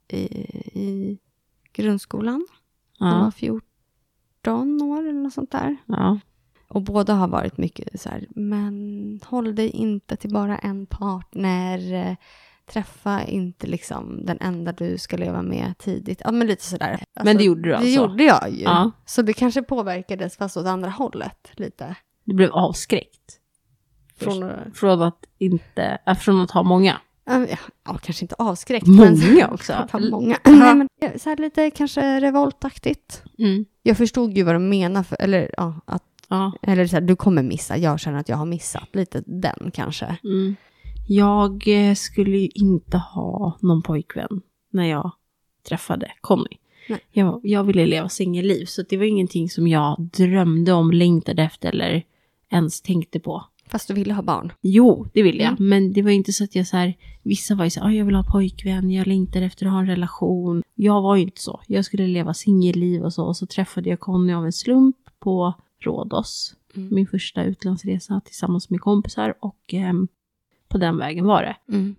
[0.08, 0.18] i,
[0.80, 1.18] i
[1.72, 2.46] grundskolan.
[2.98, 5.76] De var Ja, 14 år eller något sånt där.
[5.86, 6.18] ja.
[6.68, 12.16] Och båda har varit mycket så här, men håll dig inte till bara en partner.
[12.72, 16.20] Träffa inte liksom den enda du ska leva med tidigt.
[16.24, 17.04] Ja, men lite sådär.
[17.24, 17.86] Men det gjorde du alltså?
[17.86, 18.62] Det gjorde jag ju.
[18.62, 18.90] Ja.
[19.06, 21.94] Så det kanske påverkades fast åt andra hållet lite.
[22.24, 23.40] Du blev avskräckt.
[24.16, 27.00] Från, Från att inte, äh, från att ha många.
[27.24, 27.46] ja,
[27.84, 28.86] ja, kanske inte avskräckt.
[28.86, 29.88] Många också.
[30.10, 30.38] Många.
[30.44, 30.88] Nej, men
[31.18, 33.22] så här lite kanske revoltaktigt.
[33.38, 33.64] Mm.
[33.82, 36.52] Jag förstod ju vad de menar, för, eller ja, att, Ja.
[36.62, 38.88] eller så här, du kommer missa, jag känner att jag har missat.
[38.92, 40.16] Lite den kanske.
[40.24, 40.56] Mm.
[41.06, 44.40] Jag eh, skulle ju inte ha någon pojkvän
[44.70, 45.12] när jag
[45.68, 46.56] träffade Conny.
[46.88, 47.00] Nej.
[47.12, 51.68] Jag, jag ville leva singelliv, så det var ingenting som jag drömde om, längtade efter
[51.68, 52.02] eller
[52.50, 53.44] ens tänkte på.
[53.68, 54.52] Fast du ville ha barn.
[54.60, 55.48] Jo, det vill jag.
[55.48, 55.68] Mm.
[55.68, 57.92] Men det var inte så att jag så här, vissa var ju så här, "Ah,
[57.92, 60.62] jag vill ha pojkvän, jag längtar efter att ha en relation.
[60.74, 61.60] Jag var ju inte så.
[61.66, 63.24] Jag skulle leva singelliv och så.
[63.24, 66.54] Och så träffade jag Conny av en slump på Rhodos.
[66.76, 66.94] Mm.
[66.94, 70.08] Min första utlandsresa tillsammans med kompisar och ehm,
[70.76, 71.56] på den vägen var det.
[71.76, 71.94] Mm.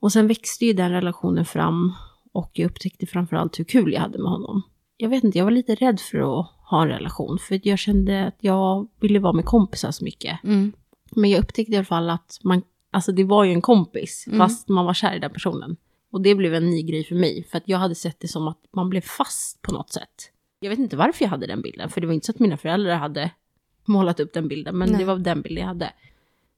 [0.00, 1.92] Och sen växte ju den relationen fram
[2.32, 4.62] och jag upptäckte framförallt hur kul jag hade med honom.
[4.96, 8.26] Jag vet inte, jag var lite rädd för att ha en relation för jag kände
[8.26, 10.44] att jag ville vara med kompisar så mycket.
[10.44, 10.72] Mm.
[11.10, 14.38] Men jag upptäckte i alla fall att man, alltså det var ju en kompis, Mm.
[14.38, 15.76] fast man var kär i den personen.
[16.12, 18.48] Och det blev en ny grej för mig, för att jag hade sett det som
[18.48, 20.30] att man blev fast på något sätt.
[20.60, 22.56] Jag vet inte varför jag hade den bilden, för det var inte så att mina
[22.56, 23.30] föräldrar hade
[23.84, 24.98] målat upp den bilden, men Nej.
[24.98, 25.92] det var den bilden jag hade.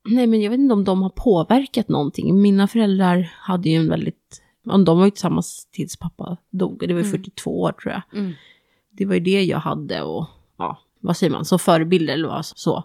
[0.05, 2.43] Nej, men jag vet inte om de har påverkat någonting.
[2.43, 7.01] Mina föräldrar hade ju en väldigt, de var ju tillsammans tills pappa dog, det var
[7.01, 7.11] ju Mm.
[7.11, 8.33] 42 år tror jag Mm.
[8.91, 10.27] det var ju det jag hade och
[10.59, 12.85] ja, vad säger man, som förebilder eller vad så.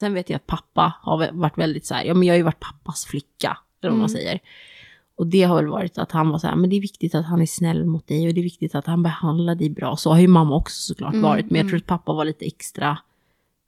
[0.00, 2.42] Sen vet jag att pappa har varit väldigt så här, ja men jag har ju
[2.42, 4.16] varit pappas flicka, eller vad man Mm.
[4.22, 4.38] säger.
[5.16, 7.26] Och det har väl varit att han var så här, men det är viktigt att
[7.26, 9.96] han är snäll mot dig och det är viktigt att han behandlar dig bra.
[9.96, 11.68] Så har ju mamma också såklart Mm, varit, men jag mm.
[11.70, 12.98] tror att pappa var lite extra,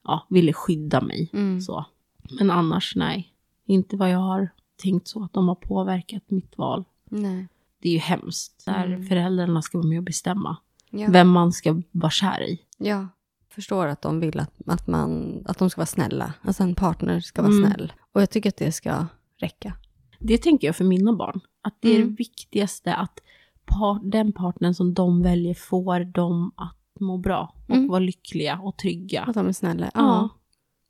[0.04, 1.30] ja, ville skydda mig.
[1.32, 1.60] Mm.
[1.60, 1.84] Så.
[2.30, 3.32] Men annars nej,
[3.66, 4.48] inte vad jag har
[4.82, 6.84] tänkt så att de har påverkat mitt val.
[7.04, 7.48] Nej.
[7.82, 9.06] Det är ju hemskt, där Mm.
[9.06, 10.56] föräldrarna ska vara med och bestämma
[10.90, 11.08] Ja.
[11.10, 12.60] vem man ska vara kär i.
[12.78, 13.08] ja.
[13.48, 16.32] Förstår att de vill att, att, man, att de ska vara snälla.
[16.42, 17.66] Alltså en partner ska vara Mm.
[17.70, 17.92] snäll.
[18.12, 19.06] Och jag tycker att det ska
[19.36, 19.72] räcka.
[20.18, 21.40] Det tänker jag för mina barn.
[21.62, 22.08] Att det är Mm.
[22.08, 23.20] det viktigaste att
[23.64, 27.88] par, den partnern som de väljer får dem att må bra och Mm.
[27.88, 29.22] vara lyckliga och trygga.
[29.22, 29.90] Att de är snälla.
[29.94, 30.28] Ja.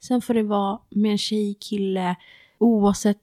[0.09, 2.17] Sen får det vara med en tjej, kille,
[2.59, 3.19] oavsett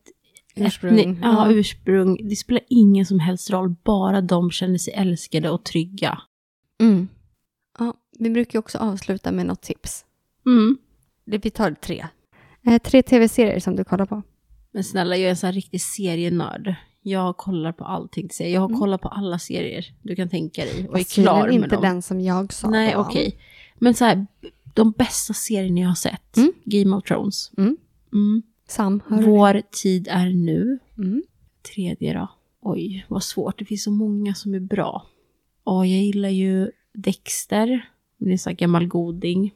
[0.55, 0.97] Ursprung.
[0.99, 2.29] etni- ja, ursprung.
[2.29, 6.21] Det spelar ingen som helst roll, bara de känner sig älskade och trygga.
[6.81, 7.07] Mm.
[7.79, 7.93] ja.
[8.19, 10.05] Vi brukar också avsluta med något tips.
[10.45, 10.77] Mm.
[11.25, 12.05] Det- Vi tar tre.
[12.67, 14.21] Eh, tre tv-serier som du kollar på.
[14.71, 16.75] Men snälla, jag är en sån här riktig serienörd.
[17.01, 18.29] Jag kollar på allting.
[18.39, 18.79] Jag har Mm.
[18.79, 21.75] kollat på alla serier du kan tänka dig och är Fast klar tydligen med inte
[21.75, 21.81] dem.
[21.83, 22.69] den som jag sa.
[22.69, 23.37] Nej, okej.
[23.75, 24.25] Men så här,
[24.73, 26.37] de bästa serierna jag har sett.
[26.37, 26.53] Mm.
[26.65, 27.51] Game of Thrones.
[27.57, 27.77] Mm.
[28.13, 28.41] Mm.
[28.67, 30.79] Sam, Vår tid är nu.
[30.95, 31.01] det?
[31.01, 31.23] Mm.
[31.75, 32.27] Tredje då.
[32.61, 33.59] Oj, vad svårt.
[33.59, 35.07] Det finns så många som är bra.
[35.63, 37.89] Och jag gillar ju Dexter.
[38.17, 39.53] Det är så gammal goding.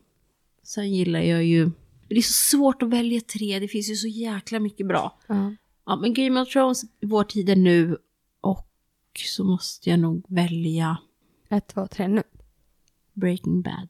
[0.63, 1.71] Sen gillar jag ju...
[2.07, 3.59] Det är så svårt att välja tre.
[3.59, 5.19] Det finns ju så jäkla mycket bra.
[5.27, 5.55] Ja.
[5.85, 7.97] Ja, men Game of Thrones, Vår tid är nu.
[8.41, 8.67] Och
[9.25, 10.97] så måste jag nog välja
[11.49, 12.23] Ett, två, tre, nu.
[13.13, 13.87] Breaking Bad.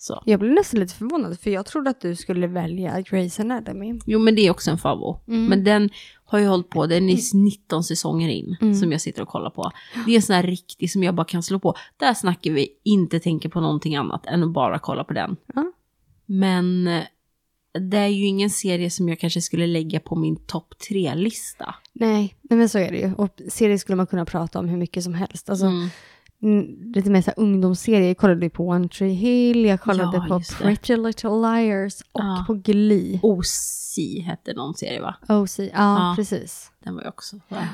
[0.00, 0.22] Så.
[0.26, 3.98] Jag blev nästan lite förvånad för jag trodde att du skulle välja Grey's Anatomy.
[4.06, 5.20] Jo, men det är också en favvo.
[5.28, 5.44] Mm.
[5.46, 5.90] Men den
[6.24, 8.74] har ju hållit på, den är 19 säsonger in Mm.
[8.74, 9.70] som jag sitter och kollar på.
[10.06, 11.74] Det är en sån här riktig som jag bara kan slå på.
[11.96, 15.36] Där snackar vi inte tänka på någonting annat än att bara kolla på den.
[15.54, 15.72] Ja.
[16.26, 17.02] Men eh,
[17.90, 21.74] det är ju ingen serie som jag kanske skulle lägga på min topp tre-lista.
[21.92, 23.12] Nej, nej, men så är det ju.
[23.14, 25.50] Och serier skulle man kunna prata om hur mycket som helst.
[25.50, 25.76] Alltså, Mm.
[25.78, 25.90] mm,
[26.94, 28.08] lite mer så här ungdomsserier.
[28.08, 30.40] Jag kollade på One Tree Hill, jag kollade Ja, på.
[30.58, 32.44] Pretty Little Liars och Ja.
[32.46, 33.20] på Glee.
[33.22, 35.16] OC hette någon serie va?
[35.28, 36.12] OC, ja, Ja.
[36.16, 36.72] precis.
[36.84, 37.36] Den var ju också...
[37.48, 37.68] Va?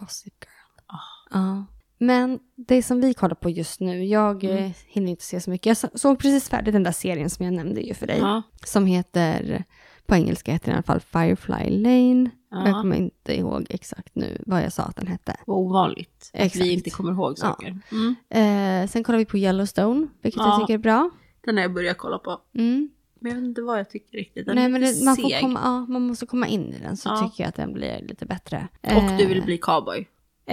[0.00, 0.96] Gossip Girl.
[0.96, 1.38] Ah.
[1.38, 1.64] Ja.
[1.98, 4.64] Men det som vi kollar på just nu, jag Mm.
[4.64, 5.66] eh, hinner inte se så mycket.
[5.66, 8.22] Jag så- såg precis färdigt den där serien som jag nämnde ju för dig.
[8.64, 9.64] Som heter,
[10.06, 12.30] på engelska heter den i alla fall Firefly Lane.
[12.60, 12.66] Ja.
[12.68, 15.36] Jag kommer inte ihåg exakt nu vad jag sa att den hette.
[15.46, 16.30] Vad ovanligt.
[16.34, 16.64] Att Exakt.
[16.64, 17.78] vi inte kommer ihåg saker.
[17.92, 18.14] Mm.
[18.30, 20.48] Eh, sen kollar vi på Yellowstone, vilket Ja.
[20.48, 21.10] jag tycker är bra.
[21.44, 22.40] Den har jag börjat kolla på.
[22.54, 22.90] Mm.
[23.20, 24.46] Men jag vet inte vad jag tycker riktigt.
[24.46, 27.08] Den Nej, men det, man, får komma, ja, man måste komma in i den så
[27.08, 27.16] Ja.
[27.28, 28.68] tycker jag att den blir lite bättre.
[28.82, 30.08] Och du vill Eh, bli cowboy.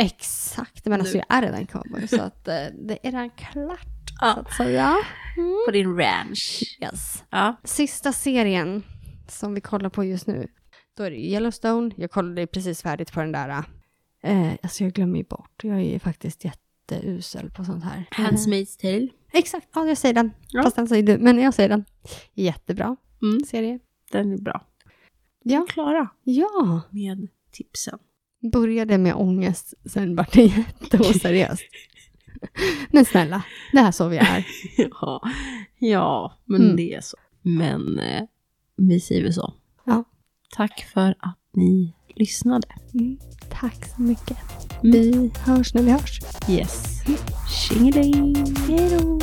[0.08, 1.24] Exakt, men alltså Nu.
[1.30, 3.80] jag är redan cowboy så att eh, det är redan klart.
[4.20, 4.28] Så Ja.
[4.34, 4.96] att säga.
[5.38, 5.58] Mm.
[5.66, 6.78] På din ranch.
[6.82, 7.24] Yes.
[7.30, 7.56] Ja.
[7.64, 8.84] Sista serien
[9.28, 10.48] som vi kollar på just nu,
[10.98, 11.92] då är det Yellowstone.
[11.98, 13.64] Jag kollade precis färdigt på den där.
[14.24, 18.06] Eh, alltså jag glömmer ju bort, jag är ju faktiskt jätteusel på sånt här.
[18.12, 19.04] Handmaid's Tale.
[19.04, 20.32] Eh, exakt, ja jag säger den.
[20.50, 20.64] Ja.
[20.64, 21.86] Fast den säger du, men jag säger den.
[22.34, 23.40] Jättebra Mm.
[23.46, 23.80] serie.
[24.12, 24.66] Den är bra.
[25.44, 25.66] Ja.
[25.70, 28.00] Klara Ja, med tipsen.
[28.52, 31.64] började med ångest, sen vart det jätteoseriöst.
[32.92, 34.46] men snälla, det här är så vi är.
[35.02, 35.22] ja.
[35.80, 36.76] ja, men Mm.
[36.76, 37.18] det är så.
[37.42, 38.24] Men eh,
[38.76, 39.54] vi säger väl så.
[39.86, 40.04] Ja.
[40.56, 42.68] Tack för att ni lyssnade.
[42.94, 43.20] Mm,
[43.52, 44.38] tack så mycket.
[44.84, 44.92] Mm.
[44.92, 46.20] Vi hörs när vi hörs.
[46.50, 47.02] Yes.
[47.50, 48.56] Tjingeling!
[48.68, 49.20] Hej då!